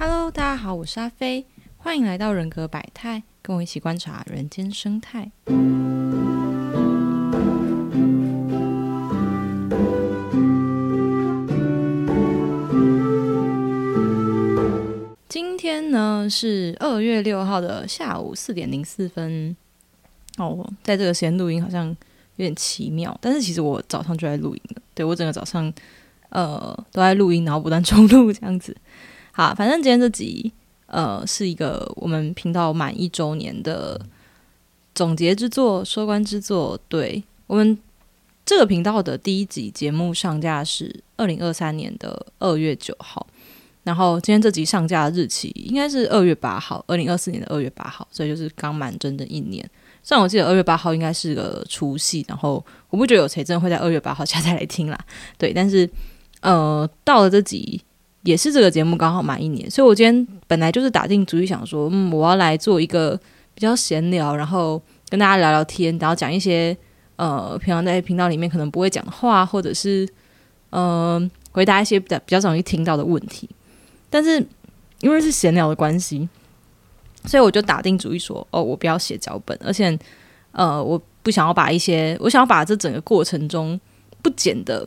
[0.00, 1.44] Hello，大家好，我是阿飞，
[1.76, 5.32] 欢迎来到人格百态，跟我一起观察人间生态。
[15.28, 19.56] 今天呢是二月六号的下午四点零四分。
[20.36, 21.96] 哦，在这个时间录音好像有
[22.36, 24.82] 点奇妙，但是其实我早上就在录音了。
[24.94, 25.72] 对我整个早上
[26.28, 28.76] 呃都在录音，然后不断重录这样子。
[29.38, 30.52] 好，反正今天这集
[30.86, 34.04] 呃是一个我们频道满一周年的
[34.96, 36.76] 总结之作、收官之作。
[36.88, 37.78] 对我们
[38.44, 43.24] 这个频道的第一集节目上架是二零二三年的二月九号，
[43.84, 49.64] 然后今天这集上架的日期应该是二月八号，二零二四年的二月八号，所以就是刚满整整一年。
[50.02, 52.54] 虽然我记得二月八号应该是个除夕，然后
[52.90, 54.98] 我不觉得有谁真的会在二月八号下载来听啦。
[55.36, 55.88] 对，但是
[56.40, 57.80] 呃，到了这集
[58.22, 63.18] 也是这个节目刚好满一年，所以我今天本来就是打定主意想说，嗯，我要来做一个
[63.54, 66.76] 比较闲聊，然后跟大家聊聊天，然后讲一些
[67.16, 70.08] 呃平常在频道里面可能不会讲的话，或者是
[70.70, 73.48] 呃回答一些比较比较容易听到的问题。
[74.10, 74.44] 但是
[75.00, 76.28] 因为是闲聊的关系。
[77.24, 79.98] 所以我就打定主意说，哦，我不要写脚本，而且，
[80.52, 83.78] 呃，我不想要把一些，我想要把这整个过程中
[84.22, 84.86] 不剪的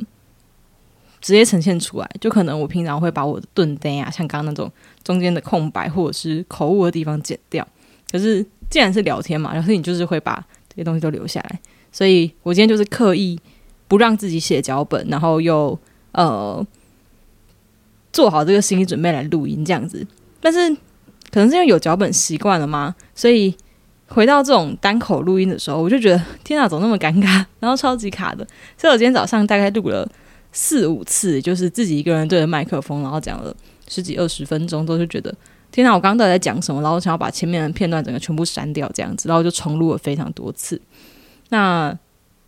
[1.22, 2.10] 直接呈现出来。
[2.20, 4.70] 就可能我平常会把我的顿呆啊，像刚刚那种
[5.04, 7.66] 中间的空白或者是口误的地方剪掉。
[8.12, 11.60] 可是既然是聊天嘛，然后你就是会把这些东西都留下来。
[11.92, 13.40] 所以我今天就是刻意
[13.88, 15.78] 不让自己写脚本，然后又
[16.12, 16.66] 呃
[18.12, 20.06] 做好这个心理准备来录音这样子，
[20.42, 20.76] 但是。
[21.34, 22.94] 可能是因为有脚本习惯了吗？
[23.16, 23.56] 所以
[24.08, 28.46] 回到这种单口录音的时候，我就觉得天哪，怎么那么尴尬，然后超级卡的。
[28.78, 30.06] 所以我今天早上大概录了
[30.52, 33.56] 四五次，就是自己一个人对着麦克风，然后讲了
[33.88, 35.34] 十几二十分钟，都是觉得
[35.72, 36.82] 天哪，我刚刚到底在讲什么？
[36.82, 40.80] 然后想要把前面的片段整个全部删掉，这样子，然后就重录了非常多次。
[41.50, 41.98] 那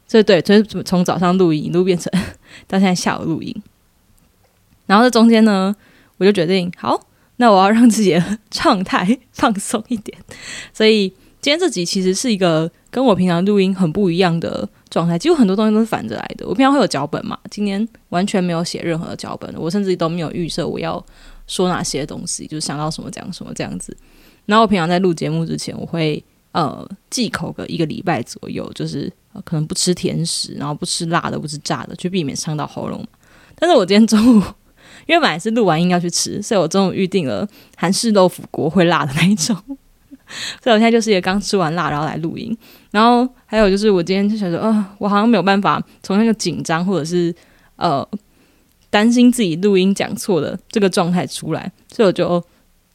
[0.07, 2.11] 这对，所以从早上录音一路变成
[2.67, 3.55] 到现在下午录音，
[4.85, 5.75] 然后在中间呢，
[6.17, 7.07] 我就决定好。
[7.37, 10.15] 那我要让自己的状态放松一点，
[10.71, 11.09] 所以
[11.41, 15.17] 今天这集其实是一个跟我平常录音很不一样的状态。
[15.17, 16.47] 几乎很多东西都是反着来的。
[16.47, 21.03] 我平常会有脚本嘛，今天完全没有写任何的脚本，我甚至都没有预设我要
[21.47, 23.97] 说哪些东西，就是想到什么讲什么这样子。
[24.45, 29.11] 然后我平常在录节目之前，我会呃忌口个一个礼拜左右，就是
[29.43, 33.03] 可能不吃甜食，然后不吃辣的，不吃炸的，去避免伤到喉咙。
[33.55, 34.43] 但是我今天中午。
[35.07, 39.57] 因为本来是录完音要去吃，所以我中午预定了韩式豆腐锅，会辣的那一种。
[40.61, 42.55] 所以我现在就是一个刚吃完辣，然后来录音。
[42.91, 47.33] 然后还有就是，我今天就想说，呃，我好像没有办法从那个紧张或者是
[47.75, 48.07] 呃
[48.89, 52.43] 担心自己录音讲错的这个状态出来，所以我就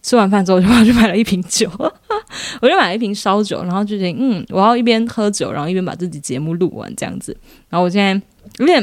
[0.03, 1.71] 吃完饭之后就跑去买了一瓶酒，
[2.60, 7.37] 我就买了一瓶烧酒，然后就觉得，嗯，我要一边喝酒，然后一边把自己节目录完这样子。
[7.69, 8.12] 然后我现在
[8.59, 8.81] 有点，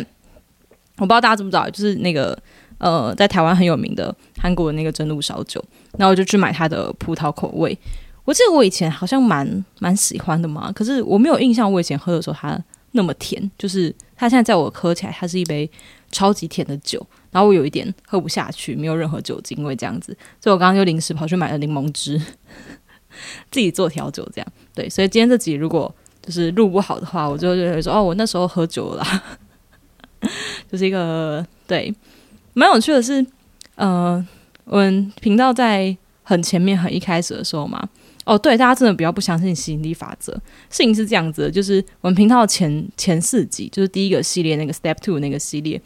[0.97, 2.37] 我不知道大家知不知道，就是那个。
[2.77, 5.63] 呃，在台湾很有名的韩国的那个真露烧酒，
[5.97, 7.75] 然后我就去买它的葡萄口味。
[8.25, 12.59] 我记得我以前好像蛮蛮喜欢的嘛，可是我没有印象我以前喝的时候它
[12.91, 13.50] 那么甜。
[13.58, 15.69] 就是它现在在我喝起来，它是一杯
[16.12, 20.18] 超级甜的酒，然后我有一点喝不下去，没有任何酒精味这样子。
[20.41, 22.18] 所以我刚刚就临时跑去买了柠檬汁，
[23.52, 24.47] 自己做调酒这样。
[24.74, 29.06] 对，所以今天这集如果就是录不好的话，我就就会说哦，我那时候喝酒了，
[30.72, 31.94] 就是一个对。
[32.58, 33.25] 蛮有趣的是，
[33.75, 34.25] 呃，
[34.64, 37.85] 我们频道在很前面、很一开始的时候嘛，
[38.25, 40.34] 哦，对，大家真的比较不相信吸引力法则。
[40.69, 45.80] 事情是这样子的，就是我们频道前前四集，就是第一个系列那个 Step Two 那个系列，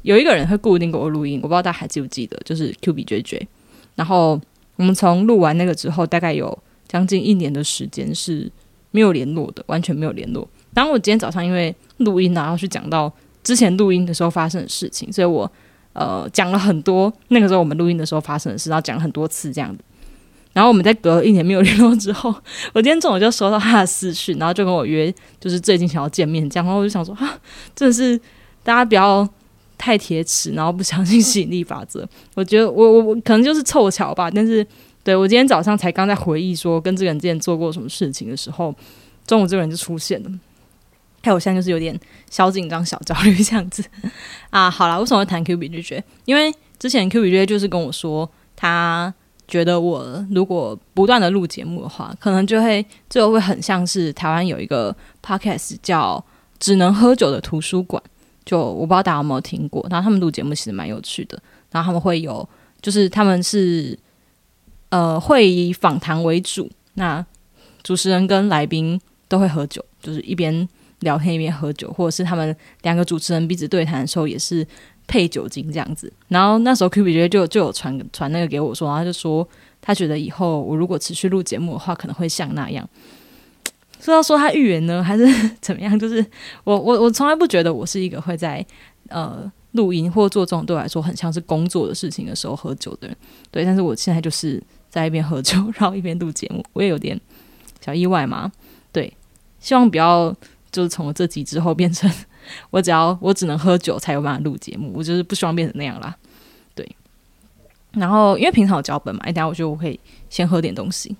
[0.00, 3.48] 有一个人会固定给我录音，我不知道大家还记不记得，就是 Q B J J。
[3.94, 4.40] 然后
[4.76, 6.58] 我们从录完那个之后，大概有
[6.88, 8.50] 将近一年的时间是
[8.90, 10.48] 没有联络的，完全没有联络。
[10.72, 13.12] 然后我今天早上因为录音，然后去讲到
[13.44, 15.50] 之前录音的时候发生的事情，所以我。
[15.94, 19.84] 呃，讲了很多那个时候我们录音的时候发生的事，然后讲了很多次这样子。
[20.52, 22.34] 然后我们在隔了一年没有联络之后，
[22.74, 26.66] 我今天中午就收到他的私讯，然后就跟我约，就是最近想要见面这样。
[26.66, 27.38] 然后我就想说，啊，
[27.74, 28.18] 真的是
[28.62, 29.28] 大家不要
[29.78, 32.06] 太铁齿，然后不相信吸引力法则。
[32.34, 34.66] 我觉得我我我可能就是凑巧吧，但是
[35.02, 38.74] 对我今天早上才刚在回忆说跟这个人之前做过什么事情的时候，
[39.26, 40.30] 中午这个人就出现了。
[41.24, 41.98] 还有我现在就是有点
[42.30, 43.82] 小紧张、小焦虑这样子
[44.50, 44.70] 啊。
[44.70, 46.02] 好了，为什么会谈 Q B 拒绝？
[46.24, 49.14] 因为之前 Q B 拒绝就是跟我说，他
[49.52, 56.24] 觉得我如果不断的录节目的话，可能就会最后会很像是台湾有一个 podcast 叫
[56.58, 58.02] “只能喝酒的图书馆”。
[58.46, 61.38] 就我不知道大家有没有听过，然后他们录节目其实蛮有趣的。
[61.70, 62.48] 然后他们会有，
[62.80, 63.98] 就是他们是
[64.88, 67.22] 呃会以访谈为主，那
[67.82, 70.66] 主持人跟来宾都会喝酒，就是一边
[71.00, 74.66] 聊天一边喝酒，或者是他们两个主持人彼此对谈的时候也是
[75.12, 76.10] 配酒精这样子。
[76.28, 79.46] 然后那时候 Q B 觉得就就有传传那个给我说，然后就说
[79.82, 82.88] 他觉得以后我如果持续录节目的话，可能会像那样。
[84.00, 85.26] 说要说他预言呢，还是
[85.60, 85.98] 怎么样？
[85.98, 86.24] 就是
[86.64, 88.64] 我我我从来不觉得我是一个会在
[89.08, 93.14] 呃录音或做这种对我来说很像是工作的事情的时候喝酒的人。
[93.50, 97.20] 对，但是我现在就是在一边喝酒，然后一边录节目，我也有点
[97.84, 98.50] 小意外嘛。
[98.90, 99.12] 对，
[99.60, 100.34] 希望不要
[100.70, 102.10] 就是从我这集之后变成
[102.70, 106.16] 我只要我只能喝酒才有办法录节目，我就是不希望变成那样啦。
[106.74, 106.96] 对，
[107.92, 109.98] 然后因为平常有脚本嘛，哎，等下我觉得我可以
[110.30, 111.16] 先喝点东西。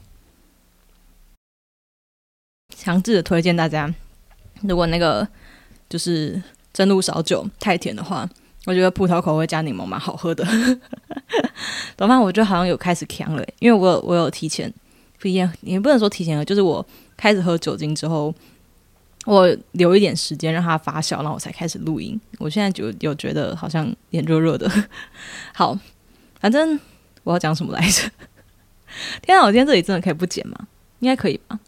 [2.74, 3.92] 强制的推荐大家，
[4.62, 5.26] 如果那个
[5.88, 6.42] 就是
[6.72, 8.28] 真露少酒太甜的话，
[8.64, 10.44] 我觉得葡萄口味加柠檬蛮好喝的。
[11.96, 12.20] 怎么办？
[12.20, 14.72] 我觉好像有开始呛了，因为我有我有提前，
[15.18, 16.84] 不一样也不能说提前了，就是我
[17.16, 18.34] 开始喝酒精之后，
[19.24, 22.20] 我留一点时间让它发酵，然后我才开始录音。
[22.38, 24.70] 我现在就有觉得好像脸热热的。
[25.54, 25.78] 好，
[26.40, 26.78] 反正
[27.22, 28.10] 我要讲什么来着？
[29.22, 30.56] 天啊，我今天这里真的可以不剪吗？
[31.00, 31.58] 应该可以吧？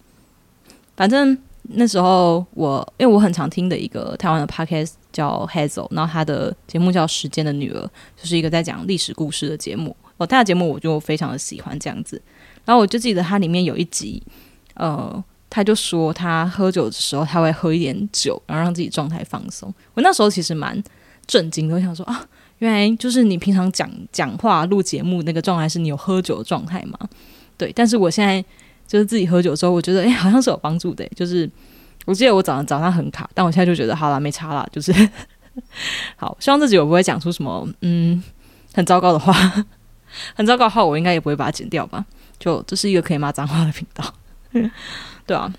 [0.97, 7.81] 反正那时候我，因为我很常听的一个台湾的 podcast 叫 Hazel，然后他的节目叫《时间的女儿》，
[8.21, 9.97] 就是一个在讲历史故事的节目。
[10.17, 12.21] 哦，他的节目我就非常的喜欢这样子。
[12.65, 14.23] 然后我就记得它里面有一集，
[14.75, 15.25] 呃，
[15.55, 19.73] 他就说他喝酒的时候他会喝一点酒，然后让自己状态放松。
[19.95, 20.83] 我那时候其实蛮
[21.27, 22.27] 震惊的，我想说啊，
[22.59, 26.99] 原来就是你平常讲讲话录节目那个状态是你有喝酒的状态吗？
[27.57, 28.45] 对，但是我现在。
[28.87, 31.09] 就是自己喝酒之后，我觉得哎，好像是有帮助的。
[31.17, 31.51] 就是
[32.05, 34.69] 我记得我早上早上很卡，但我现在就觉得好了，没差了。
[34.71, 34.93] 就是
[36.17, 38.23] 好，希望自己我不会讲出什么嗯
[38.75, 39.33] 很糟糕的话，
[40.35, 42.05] 很糟糕的话， 我应该也不会把它剪掉吧。
[42.39, 44.05] 就这是一个可以骂脏话的频道，
[45.27, 45.53] 对啊。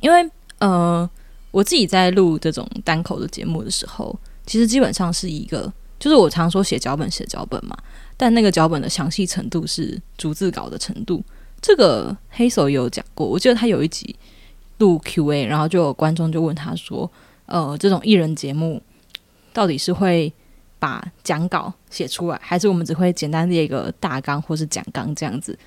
[0.00, 1.08] 因为呃，
[1.50, 4.16] 我自己在录这种单口的节目的时候，
[4.46, 7.76] 其实基本上是一个，就是我常说写脚本写脚本嘛，
[8.16, 11.20] 但那个脚本的详细程度是逐字稿的程度。
[11.60, 14.14] 这个黑手也有讲过，我记得他有一集
[14.78, 17.10] 录 Q&A，然后就有观众就问他说
[17.46, 18.80] ：“呃，这种艺人节目
[19.52, 20.32] 到底是会
[20.78, 25.58] 把讲稿写出来，还是我们只会简单列一个大纲或是讲纲这样子？”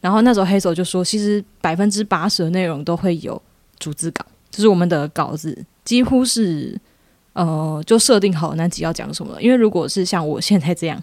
[0.00, 3.40] 然后那时候黑手就说：“其实百分之八十的内容都会有
[3.78, 6.78] 逐字稿，就是我们的稿子几乎是
[7.32, 9.40] 呃就设定好那集要讲什么。
[9.42, 11.02] 因为如果是像我现在这样，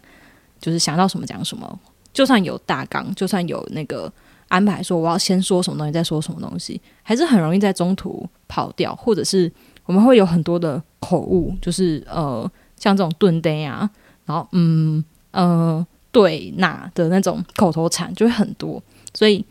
[0.60, 1.80] 就是想到什么讲什么，
[2.14, 4.12] 就算有大纲，就算有那个。”
[4.48, 9.52] 安排说我要先说什么东西，再说什么东西，还是很容易在中途跑掉，或者是
[9.86, 13.90] 我们会有很多的口误，就是呃，像这种顿呆啊，
[14.24, 15.86] 然后嗯呃
[16.16, 18.82] 对那的那种口头禅就会很多，
[19.14, 19.44] 所以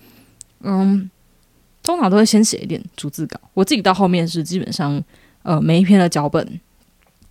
[0.61, 1.11] 嗯，
[1.83, 3.39] 通常都会先写一点逐字稿。
[3.53, 5.03] 我自己到后面是基本上
[5.43, 6.59] 呃每一篇的脚本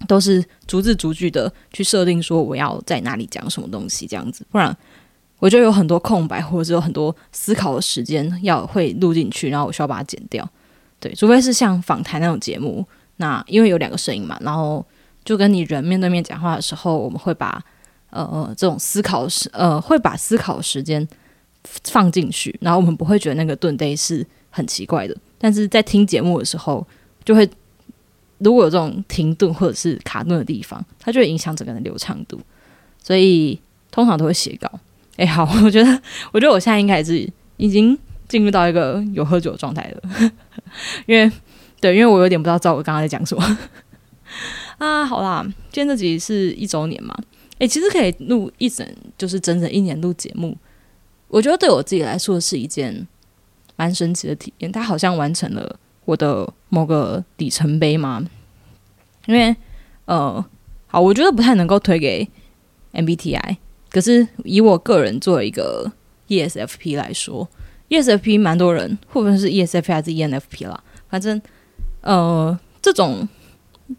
[0.07, 4.77] 都是逐字逐句的去设定说我要在哪里讲什么东西这样子，不然。
[5.39, 10.49] 我就有很多空白，或者是有很多思考的时间要会录进去，然后我需要把它剪掉。
[11.01, 12.85] 对，除非是像访谈那种节目，
[13.17, 14.85] 那因为有两个声音嘛，然后
[15.25, 17.61] 就跟你人面对面讲话的时候，我们会把
[18.13, 21.07] 呃呃这种思考时呃会把思考时间
[21.63, 25.15] 放进去，然后我们不会觉得那个顿 day 是很奇怪的。
[25.37, 26.85] 但是在听节目的时候，
[27.25, 27.49] 就会
[28.37, 32.39] 如果有这种停顿或者是卡顿的地方，它就会影响整个人的流畅度，
[33.01, 33.59] 所以
[33.91, 34.69] 通常都会写稿。
[35.17, 36.01] 哎，好，我觉得，
[36.31, 40.09] 我觉得我现在应该也是已经进入到一个有喝酒的状态了，
[41.05, 41.31] 因为，
[41.79, 43.57] 对，因为我有点不知道知道我刚刚在讲什么
[44.79, 45.05] 啊。
[45.05, 47.15] 好啦，今天这集是一周年嘛？
[47.63, 48.85] 哎，其实可以录一整，
[49.17, 50.57] 就是整整一年录节目，
[51.29, 53.07] 我觉得对我自己来说是一件
[53.77, 54.69] 蛮神奇的体验。
[54.69, 58.21] 它好像完成了我的某个里程碑嘛？
[59.27, 59.55] 因为，
[60.03, 60.43] 呃，
[60.87, 62.27] 好，我觉得不太能够推给
[62.91, 63.55] MBTI。
[63.89, 65.89] 可是以我个人作为一个
[66.27, 67.47] ESFP 来说
[67.87, 71.41] ，ESFP 蛮多人，或者是 ESFP 还是 ENFP 啦，反正
[72.01, 73.25] 呃这种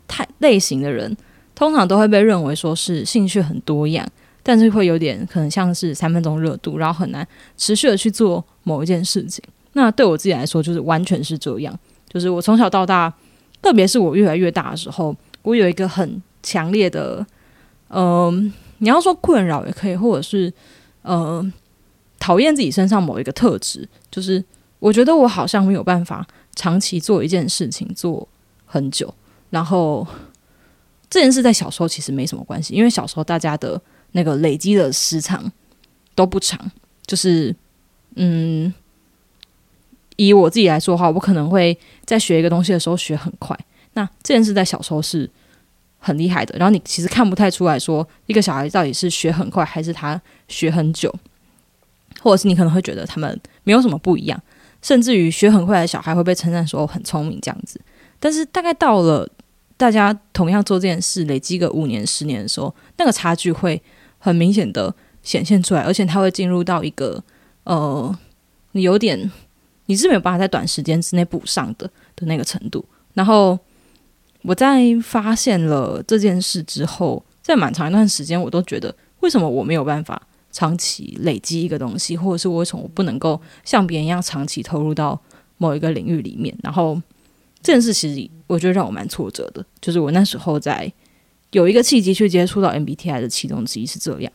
[0.06, 1.16] 太类型的人，
[1.54, 4.06] 通常都会被认为说是兴趣很多样，
[4.42, 9.42] 但是会有点可能像是三分钟热度，然后很难持续的去做某一件事情。
[9.72, 11.78] 那对我自己来说，就是完全是这样。
[12.08, 13.12] 就是我从小到大，
[13.60, 17.26] 特别是我越来越大的时候，我有一个很强烈的，
[17.88, 18.52] 嗯。
[18.78, 20.52] 你要说困扰也可以，或者是
[21.02, 21.52] 呃
[22.18, 24.44] 讨厌自己身上某一个特质，就是
[24.78, 28.28] 我觉得我好像没有办法长期做一件事情做
[28.66, 29.14] 很久。
[29.48, 30.06] 然后
[31.14, 33.80] 这件事在小时候其实没什么关系，因为小时候大家的
[34.10, 35.48] 那个累积的时长
[36.16, 36.58] 都不长。
[37.06, 37.54] 就是
[38.16, 38.74] 嗯，
[40.16, 43.56] 以我自己来说的话，我可能会在学一个东西的时候学很快。
[43.92, 45.30] 那这件事在小时候是
[46.00, 51.14] 很厉害的，然后你其实看不太出来说一个小孩到底是学很快还是他学很久，
[52.20, 54.42] 或者是你可能会觉得他们没有什么不一样，
[54.82, 57.80] 甚至于学很快的小孩会被称赞说很聪明这样子。
[58.18, 59.28] 但是大概到了
[59.76, 63.82] 大家同样做这件事，累积个五年、十年的时候，那个差距会
[64.18, 67.22] 很明显的显现出来，而且它会进入到一个
[67.64, 68.16] 呃，
[68.72, 69.30] 你有点
[69.86, 72.84] 你是没有办法在短时间之内补上的的那个程度。
[73.14, 73.58] 然后
[74.42, 85.20] 我在发现了这件事之后，在蛮长一段时间，我都觉得为什么我没有办法长期累积一个东西，或者是为什么我不能够像别人一样长期投入到
[85.58, 87.02] 某一个领域里面，然后。
[87.64, 90.92] 这件事其实我觉得让我蛮挫折的，就是我那时候在
[91.52, 94.30] 有一个契机去接触到 MBTI 的其中之一是这样，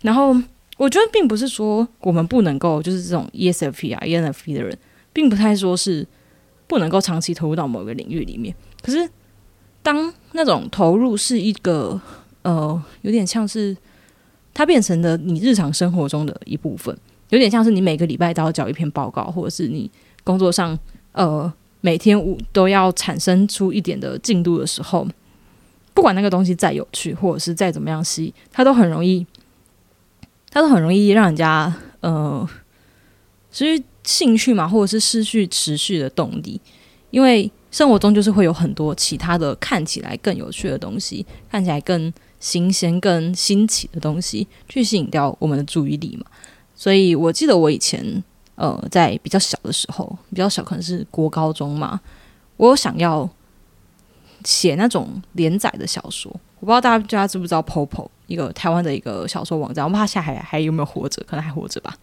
[0.00, 0.28] 然后
[0.76, 4.78] 我觉得并不是说我们不能够就是这种 ESFP 啊 ENFP 的人，
[5.12, 6.06] 并不太说是
[6.68, 9.10] 不能够长期投入到某个领域里面，可是
[9.82, 12.00] 当那种投入是一个
[12.42, 13.76] 呃有点像是
[14.54, 16.96] 它变成了你日常生活中的一部分，
[17.30, 19.90] 有点像是你每个礼拜都要交一篇报告，或者是你
[20.22, 20.78] 工作上
[21.10, 21.52] 呃。
[21.80, 25.06] 每天五都要产生出一点的进度的时候，
[25.94, 29.24] 不管那个东西再有趣，或者是再怎么样吸，它都很容易，
[30.50, 32.48] 它都很容易让人家呃
[33.52, 36.60] 失去兴趣嘛，或者是失去持续的动力。
[37.10, 46.26] 因为生活中就是会有很多其他的看起来更有趣的东西，看起来更新鲜、更新奇的东西，去吸引掉我们的注意力嘛。
[46.74, 48.24] 所以我记得我以前。
[48.58, 52.00] 呃，在比较小的时候，比较小可能是国高中嘛，
[52.56, 53.28] 我有想要
[54.44, 56.28] 写那种连载的小说。
[56.58, 61.96] 我不知道大家知不知道 Popo 一个台湾的一个小说网站，我不知道现在还还有没有活着，可能还活着吧。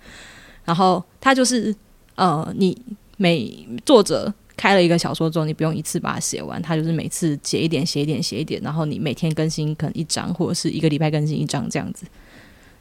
[0.64, 1.76] 然后他就是
[2.16, 2.82] 呃，你
[3.18, 12.06] 每作者开了一个小说之后，你不用一次把它写完，他就是每次写一点，写一点，写一点，然后你每天更新可能一章，或者是一个礼拜更新一章这样子。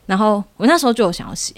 [0.06, 1.52] 然后我那时候就有想要写。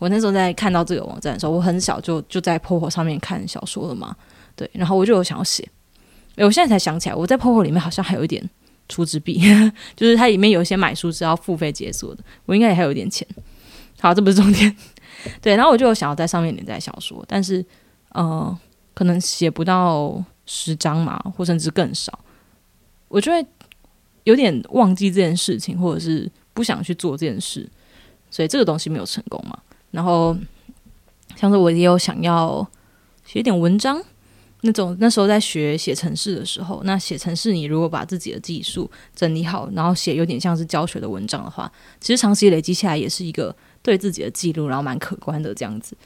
[0.00, 4.16] 我那时候在看到这个网站的时候，我很小就就在 P O P 上面看小说了嘛，
[4.56, 5.68] 对，然后我就有想要写，
[6.38, 8.42] 我现在才想起来，我在 P O P 里面好像还有一点
[8.88, 9.38] 出资币，
[9.94, 13.28] 就是它里面有一些买书是要付费解锁的，我应该也还有一点钱。
[14.00, 14.74] 好，这不是重点，
[15.42, 17.62] 对，然后我就有想要在上面连载小说，但是
[18.12, 18.58] 呃，
[18.94, 22.18] 可能写不到十章嘛，或甚至更少，
[23.08, 23.46] 我就会
[24.24, 27.68] 有点忘记这件事情，或者是不想去做这件事，
[28.30, 29.58] 所以这个东西没有成功嘛。
[29.90, 30.36] 然后，
[31.36, 32.66] 像是我也有想要
[33.24, 34.02] 写点文章，
[34.62, 41.70] 那种那时候在学写程式的时候，那写程式你如果把自己的技术整理好，然后写有点像是教学的文章的话，
[42.00, 45.96] 其实长期累积下来也是一个对自己的记录，然后蛮可观的这样子。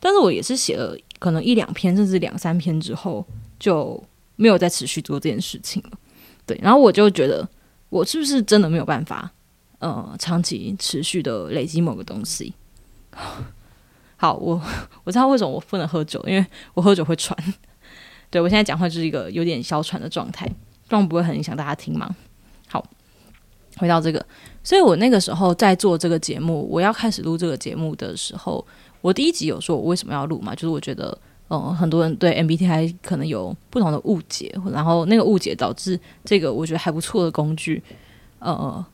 [0.00, 3.26] 但是我也是写了可能一两篇，甚至两三篇之后，
[3.58, 4.00] 就
[4.36, 5.98] 没有再持续做这件事情了。
[6.46, 7.48] 对，然后我就觉得，
[7.88, 9.28] 我是不是真的没有办法，
[9.80, 12.54] 呃，长期持续的累积某个东西？
[14.16, 14.60] 好，我
[15.04, 16.44] 我知道为什么我不能喝酒，因为
[16.74, 17.36] 我喝酒会喘。
[18.30, 20.46] 对我现在讲话就是一个有点小喘的状态，
[20.88, 22.14] 这样不会很影响大家听吗？
[22.68, 22.84] 好，
[23.78, 24.22] 回到这个，
[24.62, 28.66] 所以我那个时候在做这个节目，我要开始录这个节目的时候，
[29.00, 31.16] 我第一集有说我为什么要录嘛，就是我觉得，
[31.48, 37.82] 嗯，很多人对 MBTI 可能有不同的误解，然后那个误解导致这个我觉得还不错的工具，
[38.40, 38.84] 呃，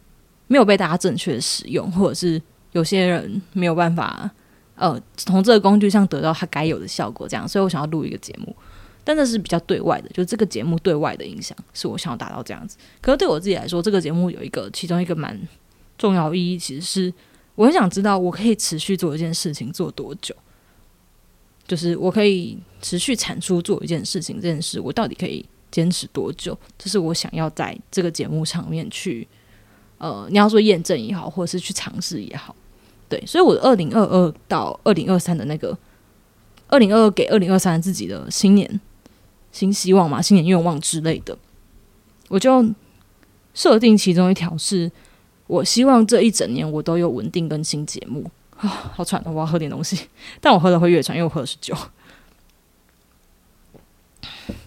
[0.47, 2.41] 没有被大家正确的使用，或者是。
[2.75, 4.31] 有些人没有办法，
[4.77, 8.55] 呃，从这个工具上得到他该有的效果，这样，所以我想要录一个节目，
[9.03, 12.77] 但这是比较对外的，就这个节目对外的影响是我想要达到这样子。
[13.01, 15.41] 可是对我自己来说，这个节目有一个其中一个蛮
[15.97, 17.15] 重要意义，其实是
[17.55, 20.35] 我很想知道我可以持续做一件事情做多久，
[21.69, 26.59] 就是我可以持续产出做一件事情这件事，我到底可以坚持多久？
[26.77, 29.29] 这是我想要在这个节目上面去，
[29.99, 32.57] 呃，你要说验证也好，或者是去尝试也好。
[33.09, 35.77] 对，所以我二零二二到二零二三的那个
[36.69, 38.81] 二零二二给二零二三自己的新年
[39.53, 41.37] 新希望嘛，新年愿望之类的，
[42.29, 42.65] 我就
[43.53, 44.91] 设定其中一条是，
[45.47, 50.09] 我希望这一整年我都有稳定更新节目啊，好喘，我要喝点东西，
[50.41, 51.77] 但我喝了会越喘，因为我喝的是酒，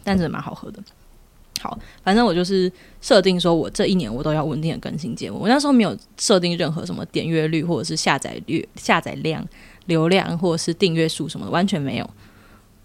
[0.03, 0.82] 但真的蛮好喝的。
[2.03, 2.71] 反正我就是
[3.01, 5.39] 设定说，我这一年我都要稳定的更新节目。
[5.39, 9.43] 我那时候没有设定任何什么点阅率，或者是下载率、下载量、
[9.88, 12.09] 流量，或者是订阅数什么的，完全没有。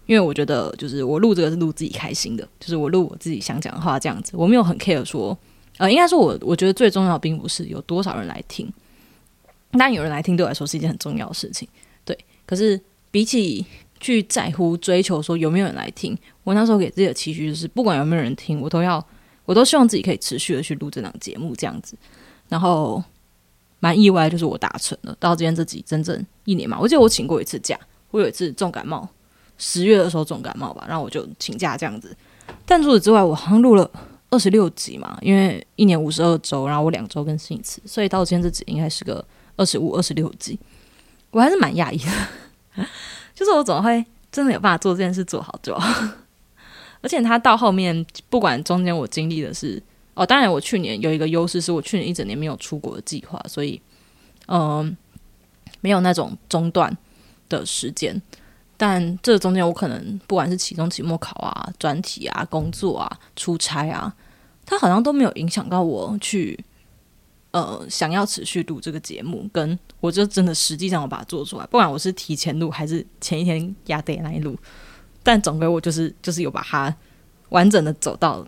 [0.05, 4.33] 因为我觉得，就是我录这个是录自己开心的，就是我录我自己想讲的话这样子。
[4.35, 5.37] 我没有很 care 说，
[5.77, 8.69] 呃，应该说我我觉得最重要并不是有多少人来听，
[9.71, 11.65] 但有人来听对我来说是一件很重要的事情。
[12.03, 12.77] 对，可是
[13.11, 13.65] 比起
[14.03, 19.03] 去在乎追求说有没有人来听，我那时候给自己的期许就是，不管有没有人听，我都要，
[19.45, 21.95] 我都希望自己可以持续的去录这档节目这样子。
[22.49, 23.01] 然后
[23.79, 25.15] 蛮意外，就是我达成了。
[25.19, 27.79] 到今天这集整整一年嘛，我记得我请过一次假，
[28.11, 29.07] 我有一次重感冒，
[29.57, 32.15] 十月的时候重感冒吧，然后我就请假这样子。
[32.65, 33.89] 但除此之外，我好像录了
[34.29, 40.59] 二十六集嘛，因为一年五十二周，然后我两周更新一次，所以到今天这集应该是个二十五、二十六集。
[41.31, 42.85] 我还是蛮讶异的。
[43.35, 45.79] 就是我怎么会真的有办法做这件事做好做？
[47.01, 49.81] 而且他到后面，不管中间我经历的是
[50.13, 53.81] 哦，当然我去年有一个优势，是我去年一整年没有出国的计划，所以
[54.47, 54.95] 嗯，
[55.81, 56.95] 没有那种中断
[57.49, 58.21] 的时间。
[58.77, 64.15] 但这中间我可能不管是期中、期末考啊、专题啊、工作啊、出差啊，
[64.65, 66.63] 他好像都没有影响到我去。
[67.51, 74.53] 呃，想要持续录这个节目，跟我就真的实际上我把它做出来，不管我是提前录还是前一天压得来录，
[75.23, 76.93] 但总归我就是就是有把它
[77.51, 78.45] 完整的走到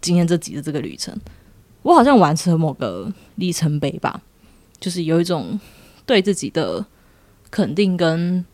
[0.00, 1.12] 今天这集的这个旅程，
[1.82, 4.22] 我好像完成了某个里程碑吧，
[4.78, 5.58] 就是有一种
[6.06, 6.86] 对自己的
[7.50, 8.44] 肯定跟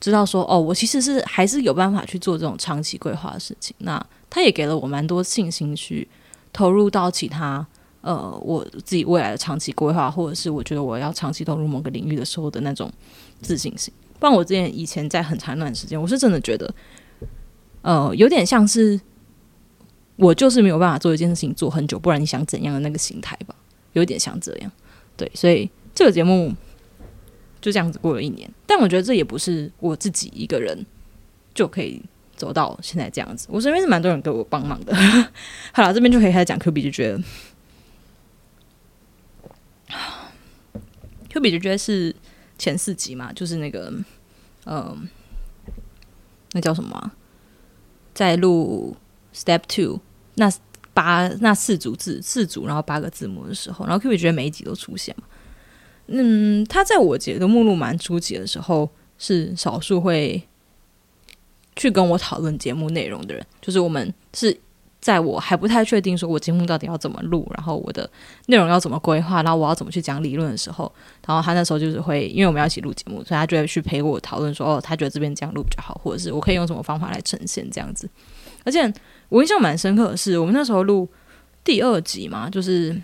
[0.00, 6.08] 知道说，哦，我其实是还是有办法去做这种长期规划的事情，那他也给了我蛮多信心去
[6.52, 7.64] 投入到其他。
[8.06, 12.88] 呃，我自己未来的长期规划，或者是我觉得我要长期投入某个领域的时候的那种
[13.42, 13.92] 自信心。
[14.20, 16.72] 不然我之前以前在很长一段时间，我是真的觉得，
[17.82, 19.00] 呃，有点像是
[20.14, 23.52] 我就是没有办法做一件事情做很久，不然你想怎样的那个心态吧，
[23.94, 24.70] 有点像这样。
[25.16, 26.54] 对，所以这个节目
[27.60, 30.86] 就这样子过了一年，但我觉得这也不是我自己一个人
[31.52, 32.00] 就可以
[32.36, 33.48] 走到现在这样子。
[33.50, 34.94] 我身边是蛮多人给我帮忙的。
[35.74, 37.20] 好了，这边就可以开始讲 Q B，就觉得。
[41.36, 42.14] Q 比就觉得是
[42.56, 43.92] 前四集嘛，就是那个，
[44.64, 45.06] 嗯，
[46.52, 47.12] 那叫什么？
[48.14, 48.96] 在录
[49.34, 50.00] Step Two
[50.36, 50.50] 那
[50.94, 55.24] 八那四组字四组，然后八个字母的时候，然后 Q 比觉得每一集都出现嘛。
[56.06, 60.42] 嗯，他在我节的目录蛮初级的时候，是少数会
[61.74, 64.58] 去跟我讨论节目内容的人，就是我们是。
[65.06, 68.10] 在我还不太确定说我节目到底要怎么录，然后我的
[68.46, 70.92] 内容要怎么规划，然后我要怎么去讲理论的时候，
[71.24, 78.10] 然后他那时候就是会，因为我们要一起录节目，所以他就会去陪我讨论说，哦，他觉得这边这样录比较好，或者是我可以用什么方法来呈现这样子。
[78.64, 78.92] 而且
[79.28, 81.08] 我印象蛮深刻的是，我们那时候录
[81.62, 83.00] 第二集嘛，就是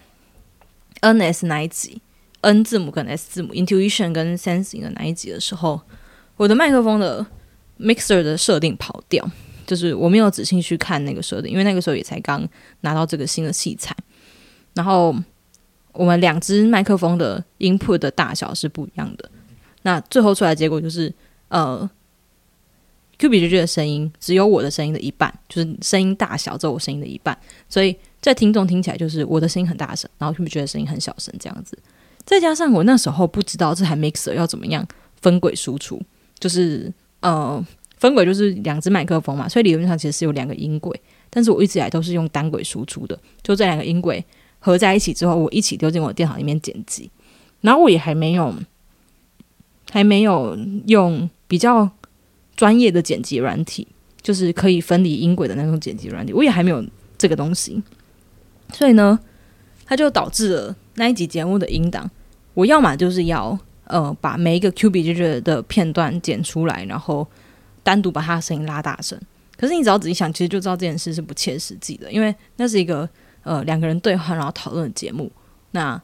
[1.03, 2.03] N S 那一集
[2.41, 5.81] ，N 字母跟 S 字母，Intuition 跟 Sensing 的那一集的时候，
[6.37, 7.25] 我的麦克风的
[7.79, 9.25] Mixer 的设定跑掉。
[9.66, 12.46] 就是我没有仔细去看那个设定，因为那个时候也才刚
[12.81, 13.94] 拿到这个新的器材。
[14.75, 15.14] 然后
[15.92, 19.31] 我们两只麦克风的 input 的大小是不一样的。
[19.83, 21.12] 那最后出来结果就是，
[21.48, 21.88] 呃
[23.18, 27.37] ，Q B 就觉得声音只有我的声音的一半，就是声音大小只有我声音的一半。
[27.68, 31.79] 所以在听众听起来就是我的声音很大声，然后 Q B 觉得声音很小声这样子。
[32.25, 34.87] 再加上我那时候不知道这台 mixer 要怎么样
[35.20, 36.01] 分轨输出，
[36.38, 37.64] 就是呃。
[38.03, 43.17] 分轨就是两只麦克风嘛，所以理论上其实是有两个音轨，但是我一直以来都是用单轨输出的。
[43.45, 44.25] 就这两个音轨
[44.59, 47.09] 合在一起之后，我一起丢进我电脑里面剪辑。
[47.61, 48.53] 然后我也还没有，
[49.93, 51.88] 还没有用比较
[52.57, 53.87] 专业的剪辑软体，
[54.21, 56.85] 就是可以分离音轨的那种剪辑软体，我也还没有
[57.17, 57.81] 这个东西。
[58.73, 59.17] 所以呢，
[59.87, 62.11] 它就导致了那一集节目的音档，
[62.55, 67.25] 我要么就是要呃把每一个 Q B 就觉得的片段剪出来，然后。
[67.83, 69.18] 单独把他的声音拉大声，
[69.57, 73.09] 可是你只要仔细想，其实就知道这件事是不切实际的，因为那是一个
[73.42, 75.31] 呃两个人对话然后讨论的节目。
[75.73, 76.01] 那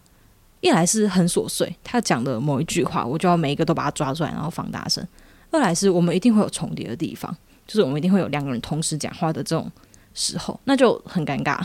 [0.60, 5.04] 一来是很琐碎，他讲的某一句话，我就要每一个都把它抓出来然后放大声；
[5.52, 7.32] 二来是我们一定会有重叠的地方，
[7.66, 9.70] 就是我们一定会有两个人同时讲话的这种
[10.14, 11.60] 时候，那就很尴尬。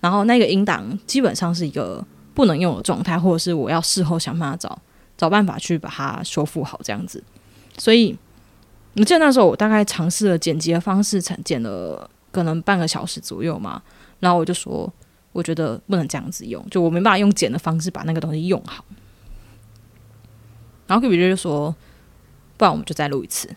[0.00, 2.04] 然后那个音档基本上是一个
[2.34, 4.76] 不能用的状态，或者是我要事后想办法找
[5.16, 7.22] 找办法去把它修复好这样子，
[7.78, 8.16] 所以。
[8.94, 13.82] 我记得那时候我大概尝试了剪辑的方式，才剪了可能半个小时左右嘛。
[14.20, 14.92] 然后我就说，
[15.32, 18.84] 我觉得不能这样子用，就我没办法用剪的方式把那个东西用好。
[20.86, 21.74] 然后 Q B 就说，
[22.58, 23.48] 不然我们就再录一次。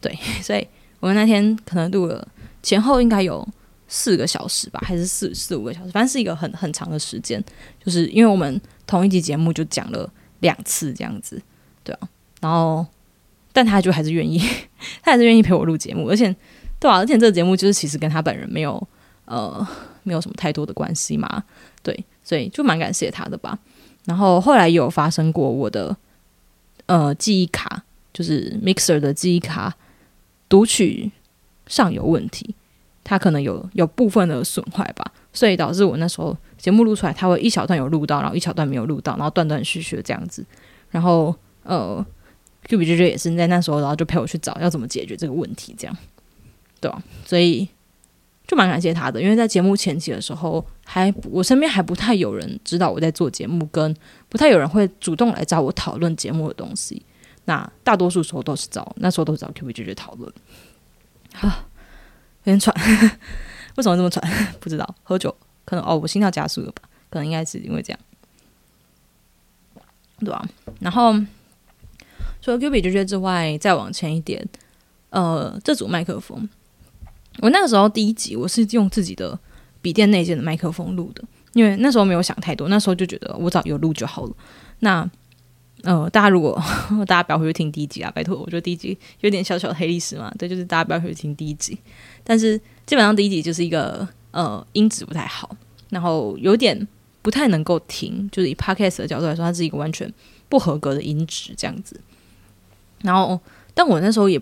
[0.00, 0.66] 对， 所以
[1.00, 2.28] 我们那天可能录了
[2.62, 3.48] 前后应该有
[3.88, 7.42] 四个小时吧，还是四四五个小时，反正是一个很很长的时间。
[7.82, 11.40] 就是因为我们同一集节目就讲了两次这样子，
[11.82, 12.08] 对啊，
[12.42, 12.86] 然后。
[13.52, 14.38] 但他就还是愿意，
[15.02, 16.34] 他还是愿意陪我录节目，而且，
[16.80, 18.82] 对啊，而且这个节目就是其实跟他本人没有
[19.26, 19.66] 呃
[20.02, 21.44] 没有什么太多的关系嘛，
[21.82, 23.58] 对，所以就蛮感谢他的吧。
[24.04, 25.96] 然后后来有发生过我的
[26.86, 29.76] 呃记忆卡就是 mixer 的记忆卡
[30.48, 31.10] 读取
[31.66, 32.54] 上有问题，
[33.04, 40.44] 它可能有有部分的损坏吧，所以导致我那时候节目录出来，它会一小段有录到，然后一小段没有录到，然后断断续续的这样子。
[40.90, 42.04] 然后呃
[42.68, 45.96] ，Q B J J 也是在那时候，然后就陪我去找要怎么解决这个问题，这样
[46.80, 47.02] 对吧？
[47.24, 47.68] 所以
[48.46, 53.94] 就蛮感谢他的，因为在节目前期的时候，还我身边还不太有人知道我在做节目，跟
[54.28, 57.02] 不太有人会主动来找我讨论节目的东西。
[57.44, 60.32] 那大多数时候都是找那时候都是找 Q B J J 讨论。
[61.40, 61.66] 啊，
[62.44, 62.74] 有点喘，
[63.76, 64.22] 为什么这么喘？
[64.60, 66.82] 不知道，喝酒可能哦，我心跳加速了吧？
[67.10, 68.00] 可能应该是因为这样，
[70.20, 70.46] 对吧？
[70.78, 71.14] 然后
[72.42, 74.46] 除了 Q B J J 之外，再往前一点，
[75.10, 76.46] 呃，这组麦克风，
[77.38, 79.38] 我那个时候第一集我是用自己的
[79.80, 84.34] 笔电内建的麦克风录的，因为那时候没有想太多，那时候就觉得我只要有录就好了。
[84.80, 85.08] 那
[85.84, 86.60] 呃，大家如果
[87.06, 90.32] 大家不要回去听第一集啊，拜托，我觉得第一集有点小小的黑历史嘛。
[90.38, 91.76] 对，就是大家不要回去听第一集。
[92.22, 95.56] 但是基本上第一集就是一个呃音质不太好，
[95.90, 96.86] 然后有点
[97.20, 100.12] 不太能够听，就是以 podcast 的角度来说，它是一个完全
[100.48, 102.00] 不合格的音质这样子。
[103.02, 103.38] 然后，
[103.74, 104.40] 但我那时候也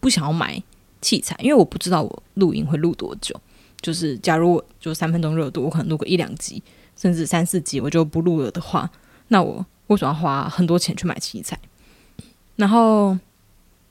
[0.00, 0.62] 不想要买
[1.00, 3.34] 器材，因为我不知道我录音会录多久。
[3.80, 6.62] 就是假如我就三分钟热度，我可能录个一两集，
[6.96, 8.90] 甚至三四集，我就不录了的话，
[9.28, 9.64] 那我。
[9.88, 11.58] 为什么要花很多钱去买器材？
[12.56, 13.08] 然后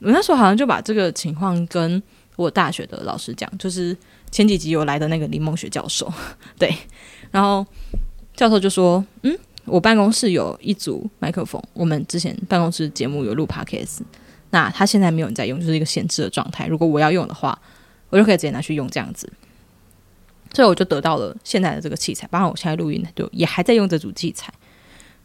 [0.00, 2.02] 我那时候好像就把这个情况跟
[2.34, 3.96] 我大学的老师讲，就是
[4.32, 6.12] 前几集有来的那个林梦雪教授，
[6.58, 6.76] 对，
[7.30, 7.64] 然后
[8.34, 14.00] 教授就说：“嗯，我办公室有一组麦克风，我们之前办公室节目有录 podcast，
[14.50, 16.66] 那他现在没有人在用，就是一个闲置的状态。
[16.66, 17.58] 如果我要用的话，
[18.10, 19.30] 我就可以直接拿去用这样子。
[20.52, 24.52] 所以我就得到了现在的这个器材，包括我现在录音就也还在用这组器材。”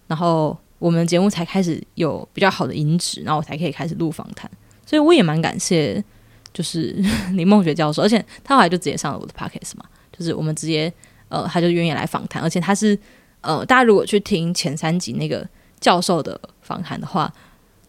[0.07, 4.49] 然后我们节目才开始有比较好的音质，然后我才可以开始录访谈，
[4.85, 6.03] 所以我也蛮感谢，
[6.51, 6.95] 就是
[7.33, 10.91] 林梦雪教授，而且他后来就直接上了我的 podcast 嘛，就是我们直接
[11.27, 12.97] 呃，他就愿意来访谈，而且他是
[13.41, 15.47] 呃，大家如果去听前三集那个
[15.79, 17.33] 教授的访谈的话，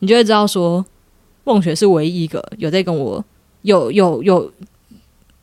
[0.00, 0.84] 你就会知道说，
[1.44, 3.24] 梦雪是唯一一个有在跟我
[3.62, 4.52] 有有有。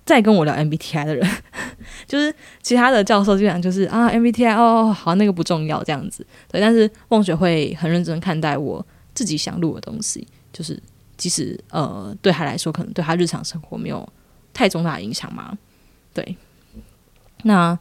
[0.07, 1.29] 在跟我聊 MBTI 的人，
[2.07, 10.81] 就是其他的教授基本上就是啊 MBTI 哦好那个不重要这样子对，但是孟雪会很认真看待我自己想录的东西，就是
[11.17, 14.07] 即使呃对他来说可能对他日常生活没有
[14.53, 15.57] 太重大的影响嘛，
[16.13, 16.37] 对。
[17.43, 17.77] 那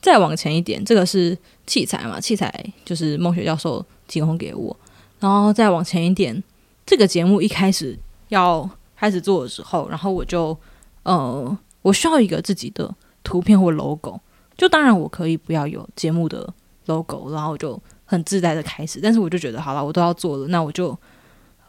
[0.00, 2.20] 再往前一点，这个是器材嘛？
[2.20, 4.76] 器材就是孟雪教授提供给我，
[5.20, 6.42] 然后再往前一点，
[6.84, 10.58] 这个节目一开始要开始做的时候，然后我就。
[11.04, 14.20] 呃，我需要一个自己的图片或 logo，
[14.58, 16.52] 就当然我可以不要有节目的
[16.84, 19.00] logo，然后就很自在的开始。
[19.00, 20.94] 但是我就觉得好了，我都要做了，那我就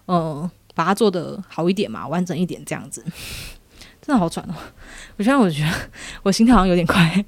[0.07, 3.01] 呃把它做的好一点嘛，完整一点这样子。
[4.01, 4.53] 真的好喘哦！
[5.15, 5.71] 我现在我觉得
[6.23, 7.25] 我心跳好像有点快。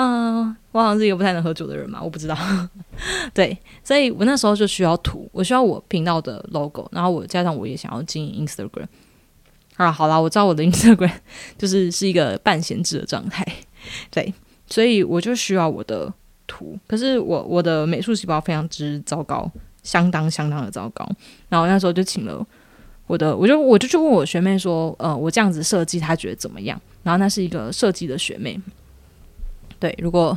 [0.00, 2.38] 嗯，我好像是一个不太能喝酒的人嘛，我不知道。
[3.34, 8.86] 对，所以我那时候就需要图，我需要我频道的 logo，然后我加上我也想要经营 Instagram。
[9.76, 11.10] 啊，好啦，我知道我的 Instagram
[11.56, 13.44] 就是是一个半闲置的状态，
[14.08, 14.32] 对，
[14.68, 16.12] 所以我就需要我的
[16.46, 16.78] 图。
[16.86, 19.50] 可是我我的美术细胞非常之糟糕，
[19.82, 21.04] 相当相当的糟糕。
[21.48, 22.46] 然后那时候就请了
[23.08, 26.80] 我的，我就我就去问我学妹说，呃，我这样子设计，她觉得怎么样？
[27.02, 28.60] 然后那是一个设计的学妹，
[29.78, 30.36] 对，如果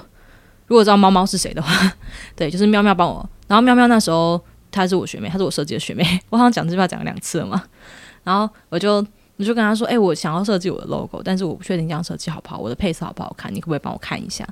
[0.67, 1.91] 如果知道猫猫是谁的话，
[2.36, 3.27] 对，就是喵喵帮我。
[3.47, 4.39] 然后喵喵那时候
[4.71, 7.63] 她是我学妹，她是我设计的学妹， 我好像讲这句话讲了两次了嘛。
[8.23, 9.06] 然后我就。
[9.38, 13.51] 我就跟她说：“哎，我想要设计我的 logo，但是我不确定这样设计好不好，我的配色好不好看？
[13.51, 14.47] 你可不可以帮我看一下？”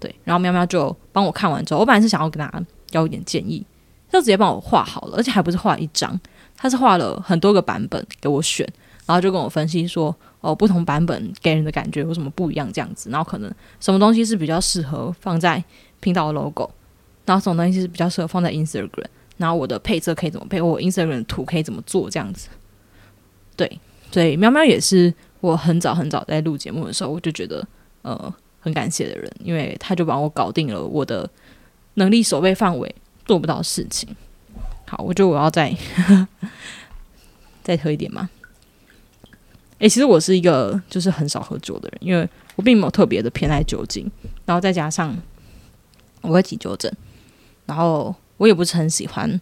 [0.00, 2.52] 对，然后喵喵就帮我看完之后，我本来是想要跟他
[2.90, 3.64] 要一点建议，
[4.10, 6.18] 就直接帮我画好了，而且还不是画一张，
[6.56, 8.66] 他是画了很多个版本给我选，
[9.06, 12.70] 然后就跟我分析说：“哦，不同版本给人的感觉有什么不一样？
[12.70, 13.50] 这样子，然后可能
[13.80, 15.64] 什么东西是比较适合放在
[16.00, 16.70] 频道的 logo，
[17.24, 19.06] 然后什么东西是比较适合放在 Instagram，
[19.38, 22.10] 然后我的配色可以怎么配，我 Instagram 图可以怎么做？
[22.10, 22.48] 这样子，
[23.56, 23.80] 对。”
[24.12, 27.66] 所以，喵喵也是我很早很早在录节目的时候，我就觉得
[28.02, 31.26] 呃很感谢的人，因为他就帮我搞定了我的
[31.94, 34.14] 能力守备范围做不到事情。
[34.86, 35.74] 好，我觉得我要再
[37.64, 38.28] 再喝一点嘛。
[39.82, 44.08] 诶，其实我是一个就是很少喝酒的人，因为我并没有特别的偏爱酒精，
[44.46, 45.12] 然后再加上
[46.20, 46.88] 我会起酒疹，
[47.66, 49.40] 然后我也不是很喜欢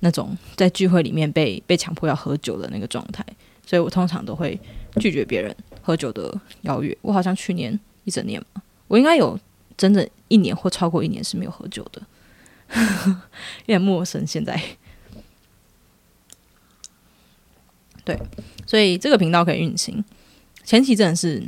[0.00, 3.24] 那种在聚会里面被被强迫要喝酒的那个状态。
[3.64, 4.58] 所以我通常都会
[5.00, 6.94] 拒绝别人喝酒的邀约。
[7.00, 9.40] 我好像去年一整年嘛，我应该有
[9.78, 12.02] 整整一年或超过一年是没有喝酒的，
[13.64, 14.26] 有点陌生。
[14.26, 14.60] 现在
[18.08, 18.18] 对，
[18.64, 20.02] 所以这个频道可以运行，
[20.64, 21.42] 前期真的是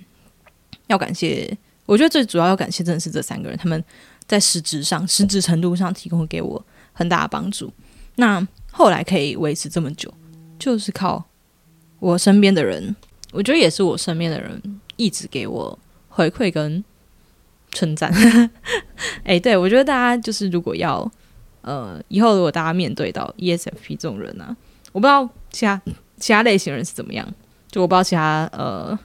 [0.88, 3.82] 要感谢，我觉得最主要要感谢真的是这三个人，他们
[4.26, 7.72] 在实质上、实质程度上提供给我很大的帮助。
[8.16, 10.12] 那后来可以维持这么久，
[10.58, 11.24] 就是靠
[11.98, 12.94] 我身边的人，
[13.32, 14.60] 我觉得也是我身边的人
[14.96, 15.78] 一直给我
[16.10, 16.84] 回馈跟
[17.70, 18.12] 称赞。
[19.24, 21.10] 哎，对我觉得大家就是如果要
[21.62, 24.54] 呃，以后如果大家面对到 ESFP 这种人啊，
[24.92, 25.80] 我不知道其他
[26.20, 27.26] 其他类型人是怎么样，
[27.70, 28.96] 就我不知道其他呃，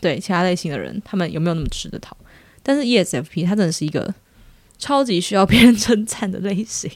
[0.00, 2.14] 对其他类型的人他们有没有那么吃得讨，
[2.62, 4.12] 但是 ESFP 他真的是一个
[4.78, 6.90] 超级需要别人称赞的类型。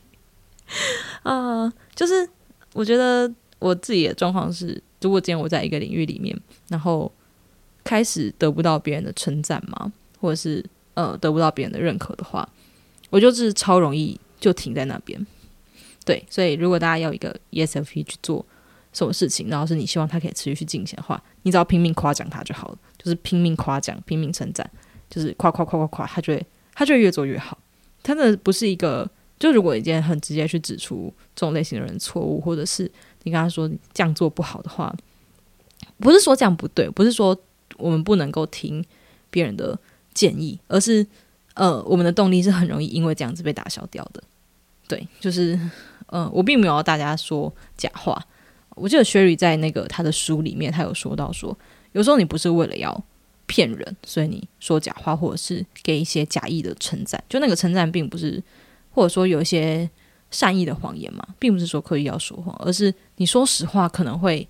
[1.22, 2.28] 啊，就是
[2.74, 7.10] 我觉得我自己的状况是，如果今天我在一个领域里面，然后
[7.82, 10.62] 开始得不到别人的称赞嘛，或者是
[10.94, 12.46] 呃得不到别人的认可的话，
[13.08, 15.26] 我就是超容易就停在那边。
[16.04, 18.44] 对，所以如果大家要一个 ESFP 去做
[18.98, 24.68] 什么事情，然后是你希望他可以持续去进行的话，你只要拼命夸奖他就好了，就是拼命夸奖、拼命称赞，
[25.08, 27.56] 就是夸夸夸夸夸，他就会他就会越做越好。
[28.02, 29.08] 他的不是一个。
[29.40, 32.90] 就如果一件很直接去指出这种类型的人错误，或者是
[33.22, 34.92] 你跟他说这样做不好的话，
[36.00, 37.40] 不是说这样不对，不是说
[37.76, 38.84] 我们不能够听
[39.30, 39.78] 别人的
[40.12, 41.06] 建议，而是
[41.54, 44.20] 呃，我们的动力是很容易因为这样子被打消掉的。
[44.88, 45.56] 对，就是
[46.06, 48.20] 呃，我并没有要大家说假话。
[48.80, 51.56] 我记得薛 y 在那个他的书里面，他有说到说，
[51.92, 53.02] 有时候你不是为了要
[53.46, 58.42] 骗人，所以你说假话，或者是给一些假意的称赞，就那个称赞并不是。
[58.90, 59.88] 或者说有一些
[60.32, 64.48] 善意的谎言嘛，并不是说刻意要说谎，而是你说实话可能会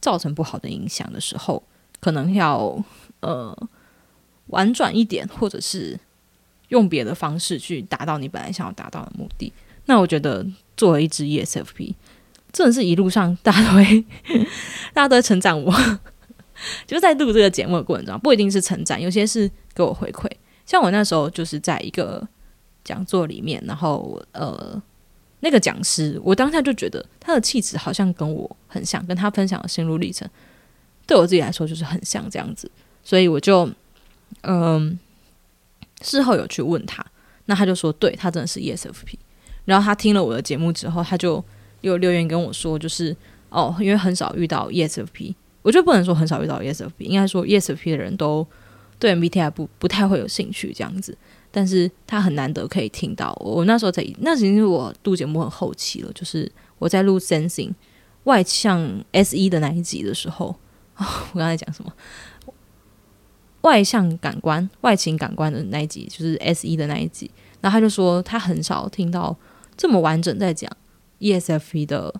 [0.00, 1.62] 造成不好的影响的时候，
[2.00, 2.82] 可能要
[3.20, 3.54] 呃
[4.46, 5.98] 婉转一点，或者是
[6.68, 9.52] 用别的方式去达到你本来想要达到的目的。
[9.84, 11.92] 那我觉得作为一支 ESFP，
[12.52, 14.04] 真的是一路上大家都会
[14.92, 15.72] 大家都会成长我，
[16.86, 20.30] 就是在录这个节目的过程中，不一定是成长，有些是给我回馈。
[20.66, 22.26] 像我那时候就是在一个。
[22.84, 24.82] 讲座里面，然后呃，
[25.38, 30.28] 那个讲师，我当下就觉得他的气质好像跟我很像，跟他分享的心路历程，
[31.06, 32.68] 对我自己来说就是很像这样子，
[33.04, 33.70] 所以我就
[34.40, 34.98] 嗯，
[36.00, 37.06] 事后有去问他，
[37.44, 39.14] 那他就说，对他真的是 ESFP。
[39.64, 41.42] 然后他听了我的节目之后，他就
[41.82, 43.14] 有留言跟我说，就是
[43.50, 48.46] 哦，因为很少遇到 ESFP，我觉得不能说很少遇到 ESFP，应该说 ESFP 的人都
[48.98, 51.16] 对 MBTI 不不太会有兴趣这样子。
[51.54, 57.70] 但是他很难得可以听到我那时候在那已经是我录节目很后期了，就是我在录 sensing
[58.24, 60.56] 外向 S 一的那一集的时候，
[60.96, 61.92] 我刚才讲什么？
[63.60, 67.30] 外向感官、外情感官的那一集，就是 S 一的那一集。
[67.60, 69.36] 然后他就说他很少听到
[69.76, 70.70] 这么完整在讲
[71.22, 72.14] ESFP 的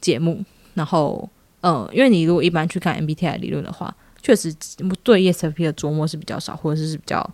[0.00, 0.44] 节目。
[0.74, 1.28] 然后，
[1.60, 4.54] 嗯，因为你如果一般去看 MBTI 理论的话，确实
[5.02, 7.28] 对 ESFP 的琢磨是比较少，或者是比较。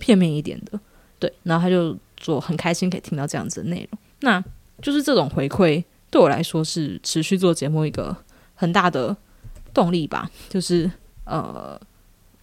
[0.00, 0.78] 片面一点的，
[1.18, 4.40] 对，然后他就做很开心可以听到这样子的内容，那
[4.80, 8.16] 就是这种回馈对我来说是持续做节目一个
[8.54, 9.16] 很大的
[9.74, 10.30] 动力吧。
[10.48, 10.88] 就是
[11.24, 11.76] 呃，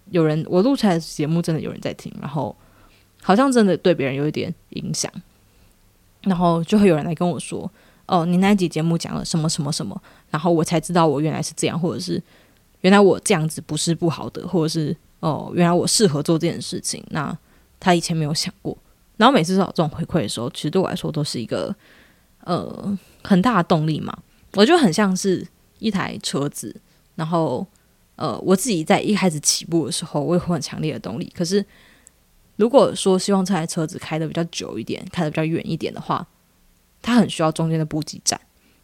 [0.09, 2.53] 有人我录出来的节目真的有人在听，然后
[3.21, 5.09] 好像真的对别人有一点影响，
[6.23, 7.71] 然后就会有人来跟我说
[8.07, 12.21] ：“哦，你那一集节目讲了什么什么什么？”然后我才知道我原来是这样，或者是
[12.81, 17.03] 原来我这样子不是不好的，或者是哦，原来我适合做这件事情。
[17.09, 17.35] 那
[17.79, 18.77] 他以前没有想过，
[19.17, 21.75] 然后每次收到这种回馈的时候，其实对我来说都是一个
[22.41, 24.15] 呃很大的动力嘛。
[24.53, 25.45] 我就很像是
[25.79, 26.75] 一台车子，
[27.15, 27.65] 然后
[28.15, 31.31] 呃我自己在一开始起步的时候，我有很强烈的动力。
[31.35, 31.65] 可是
[32.55, 36.25] 如果说希望这台车子开的比较久一点，开的比较远一点的话，
[37.05, 38.39] 他很需要中间的补给站。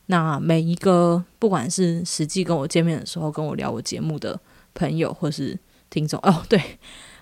[0.06, 4.40] 那每一个不管是实际跟我见面的时候，跟我聊我节目的
[4.76, 5.58] 朋友或是
[5.90, 6.62] 听众，哦对。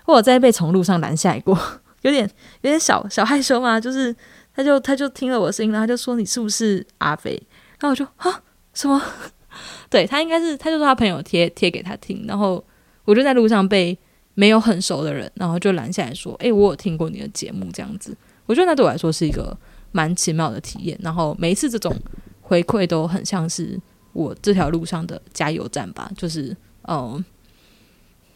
[0.06, 1.56] 我在被从路上拦下来过，
[2.02, 2.28] 有点
[2.62, 3.78] 有点小小害羞嘛。
[3.80, 4.14] 就是
[4.52, 7.40] 他就他就听了我的声音，然后就说你是不是阿飞？
[7.78, 8.42] 然后我就啊
[8.74, 9.00] 什么？
[9.88, 12.64] 对他应该是他就说他朋友贴贴给他听，然后
[13.04, 13.96] 我就在路上被
[14.34, 19.56] 没有很熟的人，然后就拦下来说：“哎，我有听过你的节目。”这样子，我觉得那对我来说是一个
[19.92, 20.98] 蛮奇妙的体验。
[21.02, 21.94] 然后每一次这种
[22.40, 23.78] 回馈都很像是
[24.12, 26.56] 我这条路上的加油站吧，就是
[26.88, 27.24] 嗯。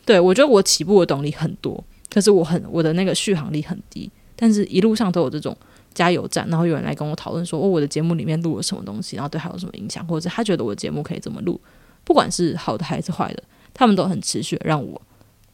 [0.06, 4.10] 对，我觉得我起步的动力很多，可是我很我的那个续航力很低。
[4.36, 5.56] 但是一路上都有这种
[5.94, 11.58] 加油站，然后有人来跟我讨论说，哦，我的节目里面录了什么东西，然后对他有什么影响，或者他觉得我的节目可以怎么录，
[12.04, 15.00] 不管是好的还是坏的，他们都很持续让我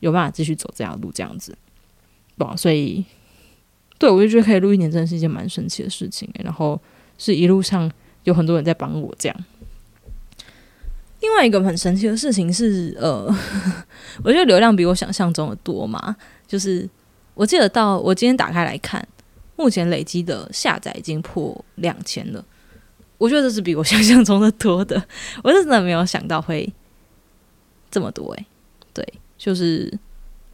[0.00, 1.56] 有办法继续走这样路这样子。
[2.36, 3.04] 对，所以
[4.00, 6.26] 对我就觉得可以录一年，真的是一件蛮神奇的事情。
[6.42, 6.80] 然后
[7.18, 7.88] 是一路上
[8.24, 9.44] 有很多人在帮我这样。
[11.20, 13.26] 另外一个很神奇的事情是，呃，
[14.24, 16.16] 我觉得流量比我想象中的多嘛。
[16.46, 16.88] 就是
[17.34, 19.06] 我记得到我今天打开来看，
[19.56, 22.42] 目前累积的下载已经破两千了。
[23.18, 24.96] 我觉得这是比我 想象中的多的，
[25.44, 26.72] 我是真的没有想到会
[27.90, 28.46] 这么多诶。
[28.94, 29.92] 对，就是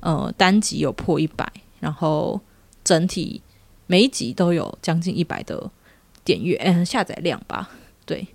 [0.00, 2.40] 呃单集有破一百，然后
[2.86, 3.42] 整体
[3.86, 5.70] 每一集都有将近一百的
[6.24, 7.68] 点阅，嗯，下载量吧。
[8.06, 8.26] 对，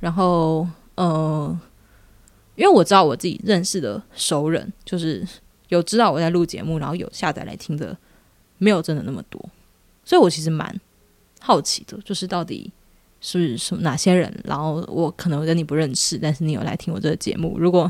[0.00, 0.66] 然后
[0.96, 1.60] 呃。
[2.58, 5.24] 因为我知道我自己认识的熟人，就是
[5.68, 7.96] 有知道我在录节目，然后有下载来听的，
[8.56, 9.40] 没有真的那么多，
[10.04, 10.68] 所以我其实蛮
[11.38, 12.72] 好奇的，就是到底
[13.20, 17.56] 是什么哪些人，然后我可能跟你不认识，但是你有来听我这个节目。
[17.60, 17.84] 如果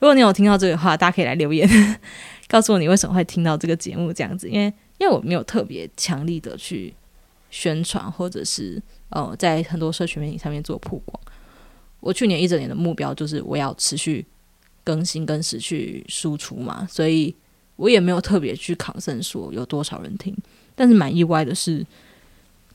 [0.00, 1.66] 如果你有听到这个话，大家可以来留言，
[2.46, 4.50] 告诉我你为什么会听到这个节目这样子。
[4.50, 6.94] 因为因为我没有特别强力的去
[7.50, 11.18] 宣传，或者是呃在很多社群媒体上面做曝光。
[12.00, 14.24] 我去年一整年的目标就是我要持续
[14.84, 17.34] 更新跟持续输出嘛，所以
[17.76, 20.36] 我也没有特别去考证说有多少人听，
[20.74, 21.84] 但是蛮意外的是，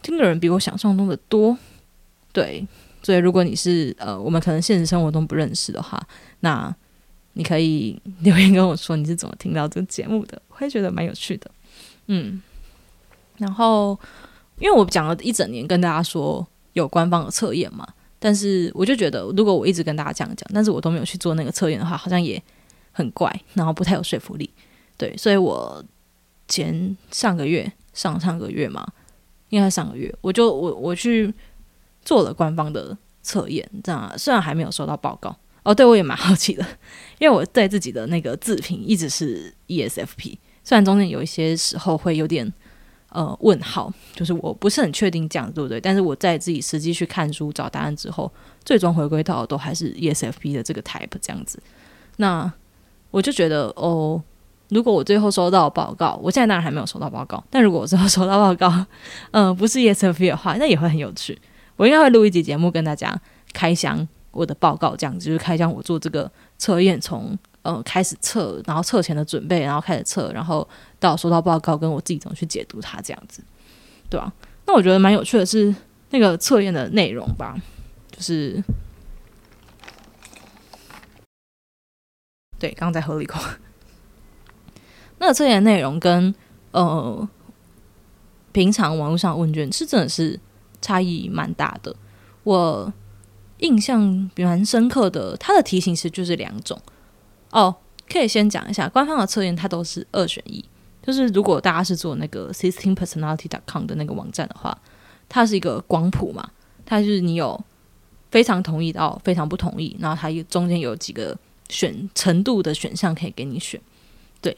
[0.02, 1.56] 听的人比我想象中的多。
[2.34, 2.68] 对，
[3.02, 6.00] 所以如果你是呃，我们可能现实生活中不认识的话，
[6.42, 6.76] 那
[7.34, 11.50] 你可以 留言跟我说你是怎么听到这个节目的，我会觉得蛮有趣的。
[12.08, 12.42] 嗯，
[13.38, 14.00] 然后
[14.60, 17.88] 因为我讲了一整年跟大家说有官方的测验嘛。
[18.18, 22.42] 但是我就觉得，如果我一直跟大家这样讲，但是我都没有去做那个测验的话，好像也
[22.92, 24.50] 很怪，然后不太有说服力。
[24.98, 25.84] 对，所以我
[26.48, 28.84] 前上个月、上上个月嘛，
[29.50, 31.32] 应该上个月，我就我我去
[32.04, 36.66] 做了官方的测验，这样虽然还没有收到报告哦，对我也蛮好奇的，
[37.20, 42.52] 因为我对自己的那个自评一直是 ESFP，虽然中间有一些时候会有点。
[43.10, 45.80] 呃，问号就是我不是很确定这样对不对？
[45.80, 48.30] 但是我在自己实际去看书找答案之后，
[48.66, 51.58] 最终回归到都还是 ESFP 的这个 type 这样子。
[52.18, 52.52] 那
[53.12, 54.22] 我就觉得哦，
[54.68, 58.86] 如果我最后收到报告，我现在当然还没有收到报告，但如果我最后收到报告，
[59.32, 61.40] 嗯， 不是 ESFP 的话，那也会很有趣。
[61.78, 63.18] 我应该会录一集节目跟大家
[63.54, 67.40] 开箱我的报告，这样子就是开箱我做这个测验从。
[67.66, 70.68] 呃，开始测，然后测前的准备，然后开始测，然后
[71.00, 73.44] 到收到报告，跟我自己怎么去解读它，这样子，
[74.08, 74.32] 对吧？
[74.68, 75.74] 那我觉得蛮有趣的是
[76.12, 77.60] 那个测验的内容吧，
[78.12, 78.64] 就是
[82.60, 83.42] 对，刚刚在喝了一口。
[85.18, 86.36] 那个测验内容跟
[86.70, 87.28] 呃
[88.52, 90.40] 平常网络上问卷是真的是
[90.82, 91.96] 差异蛮大的。
[92.44, 92.94] 我
[93.58, 96.80] 印象蛮深刻的，它的题型其实就是两种。
[97.56, 97.74] 哦，
[98.12, 100.64] 可以先讲一下官方的测验，它都是二选一。
[101.02, 104.78] 就是如果大家是做那个 sixteen personality dot com 的那个网站的话，
[105.30, 106.50] 它是一个光谱嘛，
[106.86, 107.58] 它就是你有
[108.30, 111.38] 非常同意到非常不同意，然后它中间有几个
[111.70, 113.80] 选程度的选项可以给你选。
[114.42, 114.58] 对，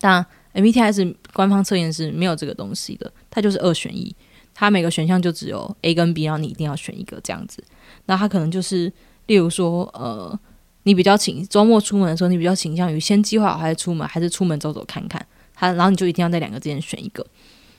[0.00, 4.12] 但 MBTI 是官方测验是没有这个东西的，它就是二选一，
[4.52, 7.62] 它每个选项就只有 A 跟 B，然后你一定要选一个这样子。
[8.06, 8.92] 那它可能就是
[9.26, 10.36] 例如说，呃。
[10.84, 15.24] 你比较倾周末出门的时候，你比较倾向于先计划好还是出门，还是出门走走看看？
[15.52, 17.24] 他然后你就一定要在两个之间选一个。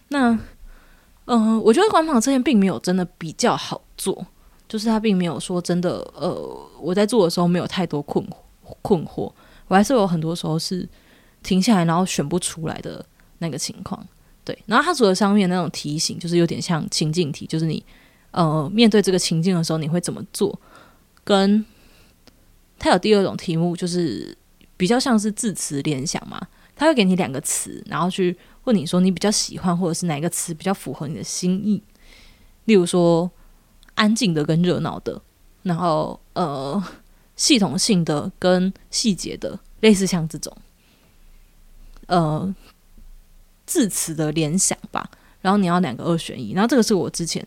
[0.10, 0.38] 那，
[1.26, 4.26] 嗯，我觉得官方测验并没有真的比较好做，
[4.68, 8.26] 就是他并没有说真的，呃，我在做的时候没有太多困
[8.82, 9.32] 困惑，
[9.68, 10.88] 我还是有很多时候是
[11.44, 13.06] 停下来然后选不出来的
[13.40, 14.06] 那个情况。
[14.44, 17.84] 对，然后它除了上面那种提醒，就是有点像情境题，就是你
[18.32, 20.58] 呃面对这个情境的时候你会怎么做，
[21.24, 21.66] 跟
[22.78, 24.38] 它有第二种题目，就是
[24.78, 26.48] 比较像是字词联想嘛。
[26.78, 31.82] 他会给你两个词，然后去问你说你比较喜欢或者是哪个词比较符合你的心意。
[32.66, 33.32] 例如说
[33.94, 35.22] 安静的跟热闹的，
[35.64, 36.84] 然后呃
[37.38, 40.54] 系统性的跟细节的，类似像这种
[42.08, 42.54] 呃
[43.66, 45.10] 字词的联想吧。
[45.42, 47.42] 然后你要两个二选一，然后这个是我之前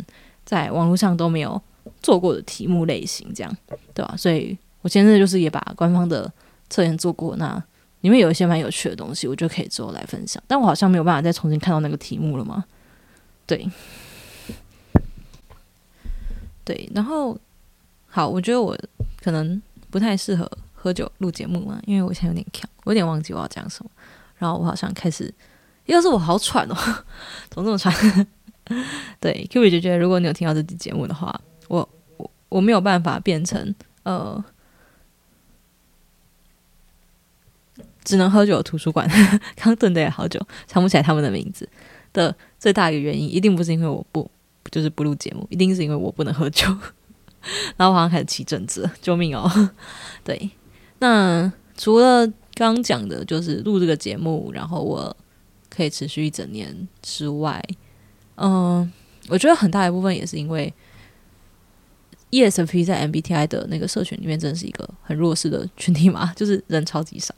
[0.47, 1.61] 在网络上都没有
[2.03, 3.55] 做过的题目类型，这样
[3.93, 4.17] 对吧？
[4.17, 4.57] 所以。
[4.89, 6.33] 我现在就是也把官方的
[6.71, 7.63] 测验做过，那
[8.01, 10.43] 里面有一些蛮有趣的东西，我就可以之后来分享。
[10.47, 12.65] 但我好像没有办法再重新看到那个题目了嘛？
[13.47, 13.71] 对，
[16.65, 17.39] 对，然后
[18.07, 18.75] 好，我觉得我
[19.23, 19.61] 可能
[19.91, 23.91] 不太适合喝酒录节目嘛，因为我现在有点呛，我有点忘记我要讲什么。
[24.39, 25.31] 然后我好像开始，
[25.85, 26.75] 要是我好喘哦，
[27.51, 28.27] 怎么这么喘？
[29.21, 31.87] 对，Q B 就觉得，如果你有听到这期节目的话，我
[32.17, 33.75] 我我没有办法变成
[34.05, 34.43] 呃。
[38.09, 39.07] 只能喝酒的图书馆，
[39.55, 41.69] 刚等的也好久，想不起来他们的名字
[42.15, 44.31] 的最大一个原因，一定不是因为我不
[44.71, 46.67] 就是不录节目，一定是因为我不能喝酒。
[47.77, 49.71] 然后好像开始起疹子，救命哦！
[50.25, 50.51] 对，
[51.01, 55.15] 那除了刚讲的，就是录这个节目，然后我
[55.69, 57.63] 可以持续一整年之外，
[58.37, 58.91] 嗯，
[59.29, 60.73] 我觉得很大一部分也是因为
[62.31, 67.33] ESFP 在 MBTI 的那个社群里面，真的是一个很弱势的群体嘛，就是人超级少，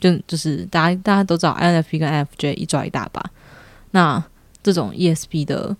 [0.00, 3.22] 就就是大家大家都知道 INFP 跟 INFJ 一抓一大把，
[3.92, 4.24] 那
[4.62, 5.76] 这种 ESP 的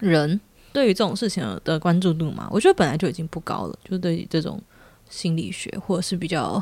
[0.00, 0.40] 人。
[0.72, 3.78] 对于这种事情的关注度嘛，我觉得本来就已经不高了。
[3.88, 4.60] 就对于这种
[5.08, 6.60] 心理学或者是比较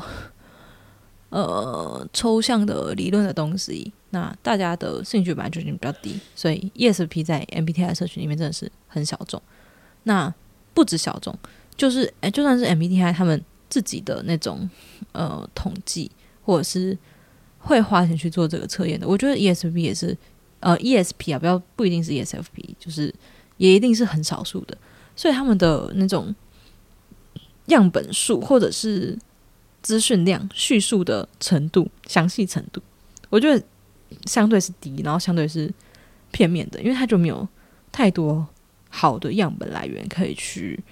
[1.29, 6.19] 呃抽象的理论的东西，那大家的兴趣本来就已经比较低。
[6.35, 9.41] 所以 ESP 在 MBTI 社群里面真的是很小众。
[10.03, 10.31] 那
[10.75, 11.35] 不止小众，
[11.75, 14.69] 就是哎，就算是 MBTI 他们自己的那种
[15.13, 16.11] 呃统计，
[16.43, 16.97] 或者是
[17.59, 20.17] 会花钱去做这个测验的，我觉得 ESP 也是
[20.59, 23.13] 呃 ESP 啊，不要不一定是 ESFP，就是。
[23.57, 24.75] 也一定是很少数的，
[25.15, 26.33] 所以他们的那种
[27.67, 29.17] 样本数或者是
[29.83, 32.81] 资讯量、叙述的程度、详细程度，
[33.29, 33.63] 我觉得
[34.25, 35.71] 相对是低，然后相对是
[36.31, 37.47] 片面的，因为他就没有
[37.91, 38.45] 太多
[38.89, 40.83] 好的样本来源可以去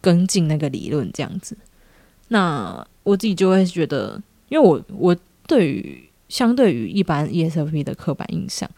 [0.00, 1.56] 跟进那个理论这样子。
[2.28, 4.20] 那我自己就会觉得，
[4.52, 8.68] 因为我我对于相对于一般 ESFP 的刻板印象，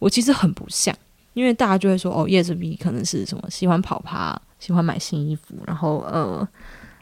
[0.00, 0.92] 我其实很不像。
[1.32, 6.46] 因为大家就会说，哦，ESFP 可能是什么喜欢跑趴，喜欢买新衣服，然后呃，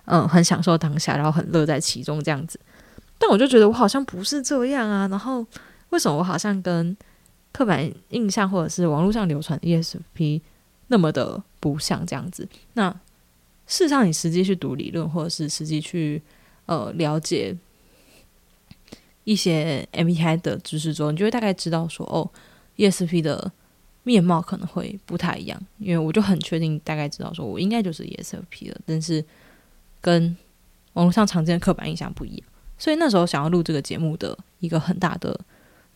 [0.04, 2.60] 嗯，很享受当下，然后很乐在其中这样子。
[3.16, 5.08] 但我就觉得我好像不是这样啊。
[5.08, 5.44] 然后
[5.88, 6.94] 为什么我好像跟
[7.52, 10.42] 刻板印象或者是网络上流传 ESFP
[10.88, 12.46] 那么的不像这样子？
[12.74, 12.90] 那
[13.66, 16.22] 事实上，你实际去读理论，或者是实际去
[16.66, 17.56] 呃了解
[19.28, 22.30] 一些 MBTI 的知识之后，你就会大概知道说，哦
[22.76, 23.52] ，ESP 的。
[24.04, 29.22] 面貌可能会不太一样，因为我就很确定，大概知道说我应该就是 ESP 了，但是
[30.00, 30.34] 跟
[30.94, 32.48] 网络上常见的刻板印象不一样。
[32.78, 35.38] 所以那时候想要录这个节目的一个很大的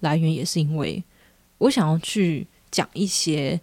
[0.00, 1.02] 来源，也是因为
[1.56, 3.58] 我想要去讲一些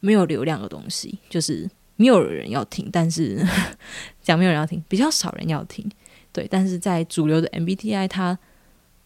[0.00, 3.42] 没有流量的东西，就是没有人要听，但是
[4.20, 5.90] 讲没有人要听，比较少人要听，
[6.30, 6.46] 对。
[6.50, 8.38] 但是在主流的 MBTI，它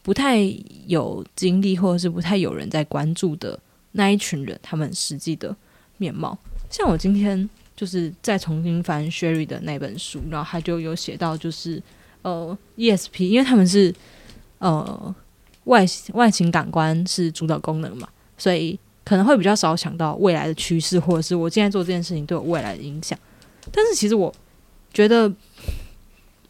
[0.03, 0.39] 不太
[0.87, 3.59] 有精力，或者是不太有人在关注的。
[3.95, 5.55] 那一群人，他们实际的
[5.99, 6.39] 面貌，
[6.71, 11.83] 像我今天就是在重新翻 Sherry 的那本书，然后他就有写到，就是
[12.23, 13.95] 呃 ESP，因为他们是
[14.61, 15.15] 呃
[15.65, 15.85] 外
[16.15, 23.19] 外形感官是主导功能嘛，所以可能会比较少想到未来的趋势，或者是我现在做这件事情对我未来的影响。
[23.71, 24.35] 但是其实我
[24.95, 25.31] 觉得，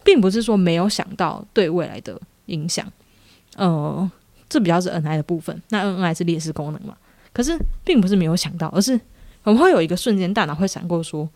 [0.05, 2.91] 并不是说没有想到对未来的影响，
[3.57, 4.11] 呃，
[4.49, 6.97] 这比较是 NI 的部分，那 NI 是劣势功能嘛。
[7.33, 8.99] 可是并不是没有想到，而是
[9.45, 11.29] 我们会有一个瞬间，大脑会闪过，说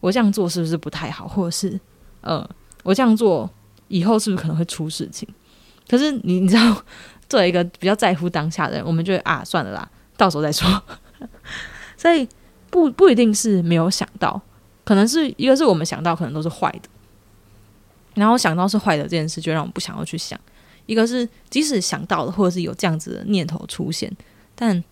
[0.00, 1.78] 我这样做是不是不太好，或者是
[2.20, 2.48] 呃，
[2.82, 3.50] 我这样做
[3.88, 5.28] 以后是不是可能会出事情？
[5.88, 6.82] 可是你你知道，
[7.28, 10.68] 作为一个比较在乎当下的人，我们就啊算了啦，到时候再说。
[11.96, 12.28] 所以
[12.70, 14.40] 不不一定是没有想到，
[14.84, 16.88] 可能是一个是我们想到可能都是坏的，
[18.14, 20.38] 然后想到是坏的这件事，就让我们不想要去想；
[20.88, 24.10] 一个是即使想到了，或者是有这样子的念头出现，
[24.54, 24.82] 但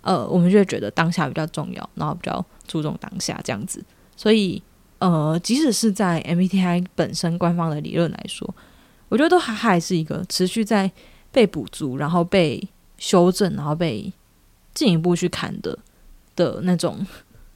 [0.00, 3.82] 呃，我们就会觉得当下比较重要，然后比较注重当下这样子。
[4.16, 4.60] 所以，
[4.98, 8.52] 呃，即使是在 MBTI 本身官方的理论来说，
[9.08, 10.90] 我觉得都还还是一个持续在
[11.30, 12.68] 被补足，然后被
[12.98, 14.12] 修正，然后被
[14.74, 15.78] 进一步去看的
[16.34, 17.06] 的那种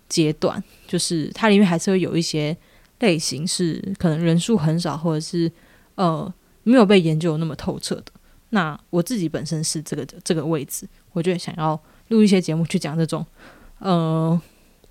[0.08, 0.62] 阶段。
[0.86, 2.56] 就是它里面还是会有一些
[3.00, 5.50] 类型是可能人数很少，或者是
[5.96, 6.32] 呃
[6.70, 8.06] 没有被研究那么透彻的。
[8.50, 11.80] 那我自己本身是这个这个位置，我就想要。
[12.10, 13.24] 录一些节目去讲这种，
[13.78, 14.42] 呃，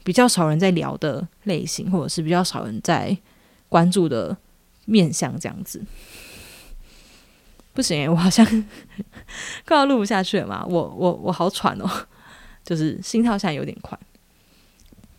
[0.05, 3.17] 比较少人在聊的类型，或者是比较少人在
[3.67, 4.37] 关注的
[4.85, 5.83] 面向，这样子
[7.73, 8.45] 不行，我好像
[9.67, 11.89] 快要录不下去了嘛，我我我好喘哦，
[12.63, 13.99] 就是心跳现在有点快。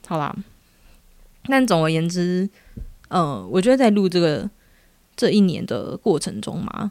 [0.06, 0.34] 好啦，
[1.44, 2.48] 但总而言之，
[3.08, 4.48] 呃，我觉得在录这个
[5.20, 6.90] 这一年的过程中嘛，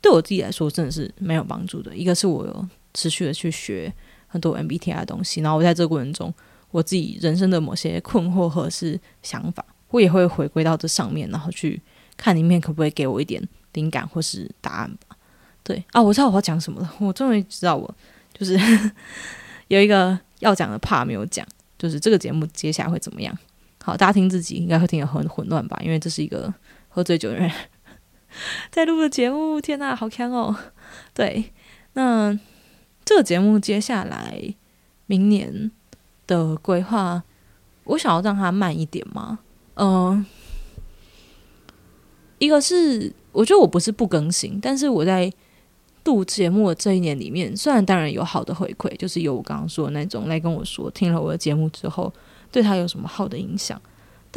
[0.00, 1.96] 对我自己来说真的是没有帮助的。
[1.96, 2.68] 一个是我有。
[2.98, 3.92] 持续的去学
[4.26, 6.32] 很多 MBTI 的东西，然后我在这个过程中，
[6.70, 11.78] 我自己人生的某些困惑或是想法，我也会回归到这上面，然后去
[12.16, 15.14] 看里面可不可以给我一点灵感或是答案吧。
[15.62, 17.94] 对啊，我知道我要讲什么了，我终于知道我
[18.32, 18.58] 就是
[19.68, 21.46] 有一个要讲的怕没有讲，
[21.78, 23.36] 就是这个节目接下来会怎么样？
[23.84, 26.50] 好，大家听自己应该会听得很混乱吧，因为这是一个
[26.96, 27.52] 喝醉酒的人
[28.72, 29.60] 在录的节目。
[29.60, 30.56] 天呐，好强哦！
[31.12, 31.52] 对，
[31.92, 32.38] 那。
[33.08, 34.52] 这个节目接下来
[35.06, 35.70] 明年
[36.26, 37.22] 的规划，
[37.84, 39.38] 我想要让它慢一点吗？
[39.74, 40.26] 嗯，
[42.38, 45.32] 一个是我觉得我不是不更新，但是我在
[46.04, 52.12] 录节目的这一年里面，虽然当然有好的回馈，就是有我刚刚说的那种来跟我说听了我的节目之后
[52.50, 53.80] 对他有什么好的影响，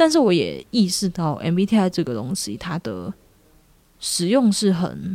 [0.00, 3.12] 但是我也意识到 MBTI 这个东西它的
[3.98, 5.14] 使用是很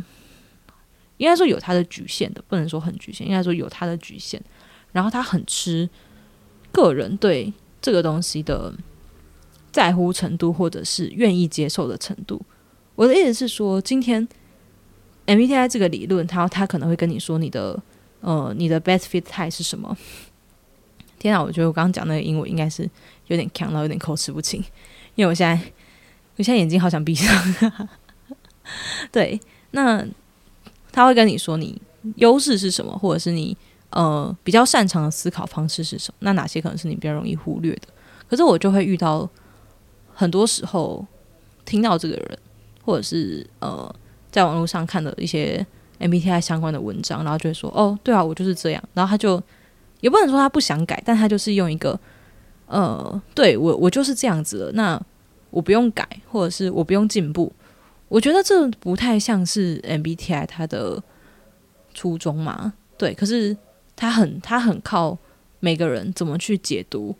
[1.16, 4.40] 应该说有它的局限的，不能说很局限，应该说有它的局限，
[4.92, 5.90] 然后它很吃
[6.70, 8.72] 个人对这个东西的
[9.72, 12.40] 在乎程度，或者是愿意接受的程度。
[12.94, 14.28] 我的意思是说，今天
[15.26, 17.82] MBTI 这个理论，它它可能会跟你说你的
[18.20, 19.98] 呃你的 best fit type 是什么。
[21.18, 22.88] 天啊，我觉得我刚刚讲那个英文应该是
[23.28, 24.62] 有点强到有点口齿不清，
[25.14, 25.54] 因为我现在
[26.36, 27.54] 我现在眼睛好想闭上。
[29.12, 29.40] 对，
[29.72, 30.04] 那
[30.92, 31.80] 他会跟你说你
[32.16, 33.56] 优势是什么，或者是你
[33.90, 36.16] 呃比较擅长的思考方式是什么？
[36.20, 37.88] 那哪些可能是你比较容易忽略的？
[38.28, 39.28] 可是我就会遇到
[40.14, 41.06] 很多时候
[41.64, 42.38] 听到这个人。
[42.86, 43.92] 或者是呃，
[44.30, 45.66] 在网络上看的一些
[45.98, 49.42] MBTI 相关的文章，然后就会说：“哦，对啊，我就是这样。”然后他就
[49.98, 51.98] 也不能说他不想改，但他就是用一个
[52.66, 55.00] 呃，对我我就是这样子了，那
[55.50, 57.52] 我不用改，或者是我不用进步。
[58.08, 61.02] 我觉得这不太像是 MBTI 它的
[61.94, 62.74] 初衷嘛？
[62.96, 63.56] 对，可是
[63.94, 65.18] 他很他很靠
[65.60, 67.14] 每个人怎么去解读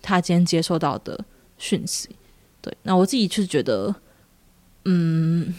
[0.00, 1.24] 他今天接受到的
[1.58, 2.08] 讯息。
[2.60, 3.94] 对，那我自己就是觉得。
[4.86, 5.54] 嗯，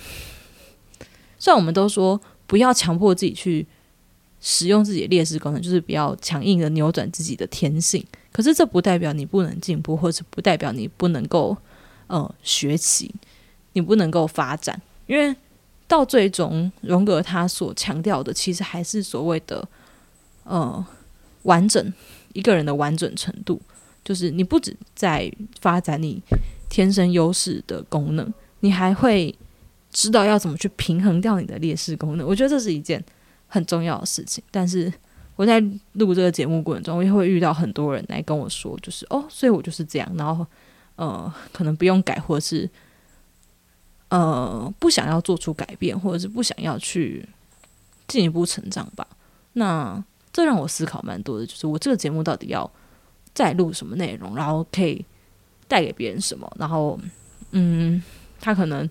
[1.37, 3.67] 虽然我们都说不要强迫自己去
[4.39, 8.03] 使用自己的劣势功能，就是不要强硬的扭转自己的天性。
[8.31, 11.57] 可是这不代表你不能进步，或者不代表你不能够
[12.07, 13.13] 呃学习，
[13.73, 14.81] 你不能够发展。
[15.07, 15.35] 因为
[15.87, 19.67] 到最终，荣格他所强调的，其实还是所谓的
[20.45, 20.85] 呃
[21.43, 21.93] 完整
[22.33, 23.61] 一个人的完整程度，
[24.03, 25.29] 就是你不止在
[25.59, 26.21] 发展你
[26.69, 28.33] 天生优势的功能。
[28.61, 29.35] 你还会
[29.91, 32.25] 知道要怎么去平衡掉你的劣势功能？
[32.25, 33.03] 我觉得这是一件
[33.47, 34.41] 很重要的事情。
[34.51, 34.93] 但是
[35.41, 35.59] 我在
[35.93, 40.45] 录这个节目过程中，我也会遇到很多人来跟我说，就是哦，所以我就是这样，然后
[40.97, 42.69] 呃，可能不用改，或者是
[44.09, 47.27] 呃，不想要做出改变，或者是不想要去
[48.07, 49.07] 进一步成长吧。
[49.53, 52.71] 那这让我思考蛮多的，就是我这个节目到底要
[53.33, 55.03] 再录什么内容，然后可以
[55.67, 56.51] 带给别人什么？
[56.59, 56.99] 然后
[57.51, 58.03] 嗯。
[58.43, 58.89] 他可能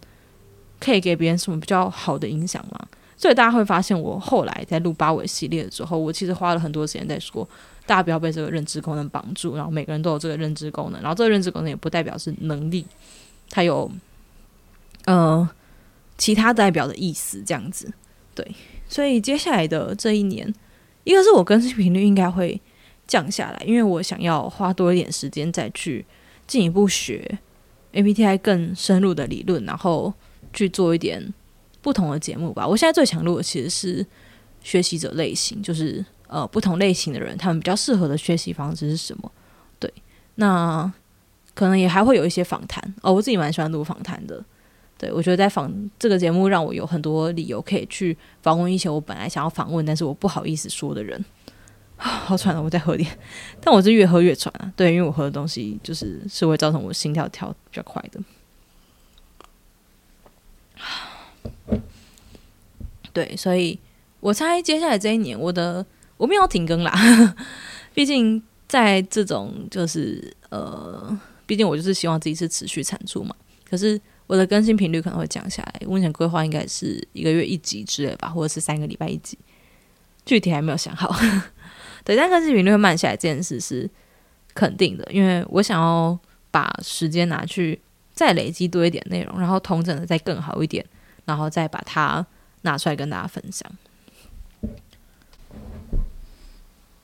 [0.79, 2.87] 可以给别人什么比较好的影响吗？
[3.21, 7.47] 所以大家会发现，我后来在录八尾系列的时候，我其实花了很多时间在说，
[7.85, 12.87] 大家不要被这个认知功能绑住，然后每个人都有这个认知功能，然后这个认知功能也不代表是能力，
[13.51, 13.91] 它有
[15.05, 15.47] 呃
[16.17, 17.93] 其他代表的意思，这样子。
[18.35, 18.55] 对，
[18.89, 20.55] 所以接下来的这一年，
[21.05, 22.59] 一个是我更新频率应该会
[23.07, 26.07] 降下来，因为我想要花多一点时间再去
[26.47, 27.39] 进一步学。
[27.93, 30.15] MBTI 更深入的理论，然后
[30.55, 31.35] 去做一点
[31.83, 32.67] 不同的节目吧。
[32.67, 34.07] 我现在最强录的其实是
[34.63, 39.31] 学习者类型，就是呃不同类型的人，他们比较适合的学习方式是什么？
[39.79, 39.93] 对，
[40.37, 40.93] 那
[41.55, 43.13] 可能也还会有一些访谈哦。
[43.13, 44.45] 我自己蛮喜欢录访谈的，
[44.99, 51.25] 对我觉得在访这个节目让我有很多理由可以去访问一些我本来想要访问，但是我不好意思说的人。
[52.03, 53.11] 好喘了，我再喝点。
[53.61, 58.19] 但我是越喝越喘啊，对，因为我喝的东西就是是会造成我心跳跳比较快的。
[63.23, 63.79] 对，所以
[64.21, 65.85] 我猜接下来这一年，我的
[66.17, 66.91] 我没有停更啦。
[67.93, 73.37] 毕竟在这种就是呃，毕竟我就是希望自己是持续产出嘛。
[73.69, 79.37] 可是我的更新频率可能会降下来，目前规划应该是一个月一集之类吧，或者是三个礼拜一集，
[80.25, 81.15] 具体还没有想好。
[82.03, 83.91] 对，但更新频率会慢下来这件事是
[84.55, 86.19] 肯定的，因为我想要
[86.51, 87.79] 把时间拿去
[88.15, 90.83] 再累积多一点内容，然后同整的再更好一点，
[91.27, 92.27] 然后再把它
[92.63, 93.71] 拿出来跟大家分享。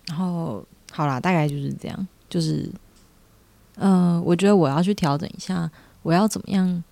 [0.07, 2.71] 然后好啦，大概就是这样，就是，
[3.75, 5.71] 呃，我觉得我要去调整一下，
[6.03, 6.83] 我要怎么样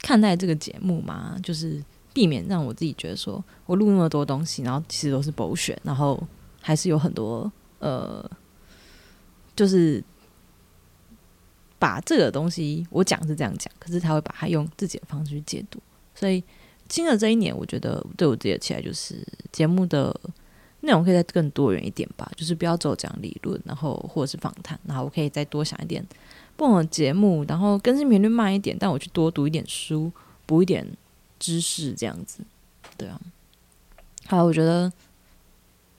[0.00, 1.36] 看待这个节目嘛？
[1.42, 6.22] 就是避免让我自己觉得说我录那么多东西，然后其实都是博选，然后。
[6.66, 8.24] 还是有很多呃，
[9.54, 10.02] 就是
[11.78, 15.78] 把这个东西我讲是这样讲，可是他会把它用自己的方式去解读。
[16.14, 16.42] 所以
[16.94, 19.16] 新的这一年，我觉得对我自己的期待就是
[19.50, 20.14] 节目的
[20.82, 26.06] 内容可以再更多元一点吧，就是不要只有讲理论，然后或者是访谈，然后我可以再多想一点
[26.56, 30.12] 不同的节目，然后更新频率慢一点，但我去多读一点书，
[30.46, 30.86] 补一点
[31.40, 32.44] 知识，这样子。
[32.96, 33.20] 对啊，
[34.28, 34.92] 好，我觉得。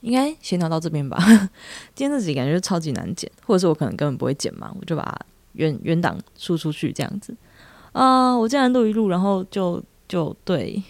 [0.02, 1.18] 应该闲聊到这边吧。
[1.96, 5.20] 今天这集感觉超级难剪，或者是我可能根本不会剪嘛，我就把
[5.54, 7.36] 原原档输出去这样子。
[7.92, 10.82] 啊，我竟然录一录，然后就就对，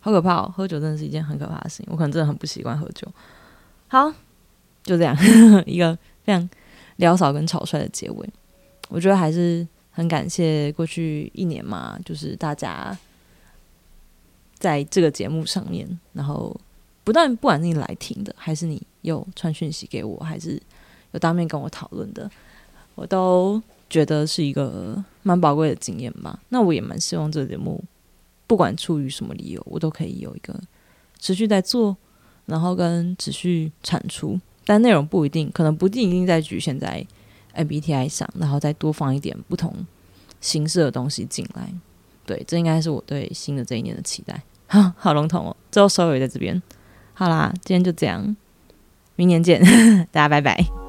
[0.00, 0.52] 好可怕哦！
[0.56, 3.06] 喝酒真的是一件很可怕的事情，我可能真的很不习惯喝酒。
[3.88, 4.12] 好，
[4.82, 5.16] 就这样
[5.66, 6.48] 一个非常
[6.98, 8.28] 潦草跟草率的结尾。
[8.88, 12.96] 我觉得还是很感谢过去一年嘛，就是大家。
[14.58, 16.58] 在这个节目上面，然后
[17.04, 20.60] 不但不管是你来听的，还是你有传讯息给我，还是
[21.12, 22.28] 有当面跟我讨论的，
[22.94, 26.40] 我都觉得是一个蛮宝贵的经验吧。
[26.48, 27.84] 那我也蛮希望这个节目，
[28.46, 30.54] 不管出于什么理由，我都可以有一个
[31.18, 31.96] 持续在做，
[32.46, 34.38] 然后跟持续产出。
[34.64, 37.06] 但内容不一定，可能不一定一定在局限在
[37.54, 39.72] MBTI 上，然后再多放一点不同
[40.40, 41.72] 形式的东西进来。
[42.24, 44.42] 对，这应该是我对新的这一年的期待。
[44.66, 45.56] 好， 好笼统哦。
[45.70, 46.60] 最后收尾在这边。
[47.14, 48.36] 好啦，今天就这样，
[49.14, 49.60] 明年见，
[50.10, 50.85] 大家拜拜。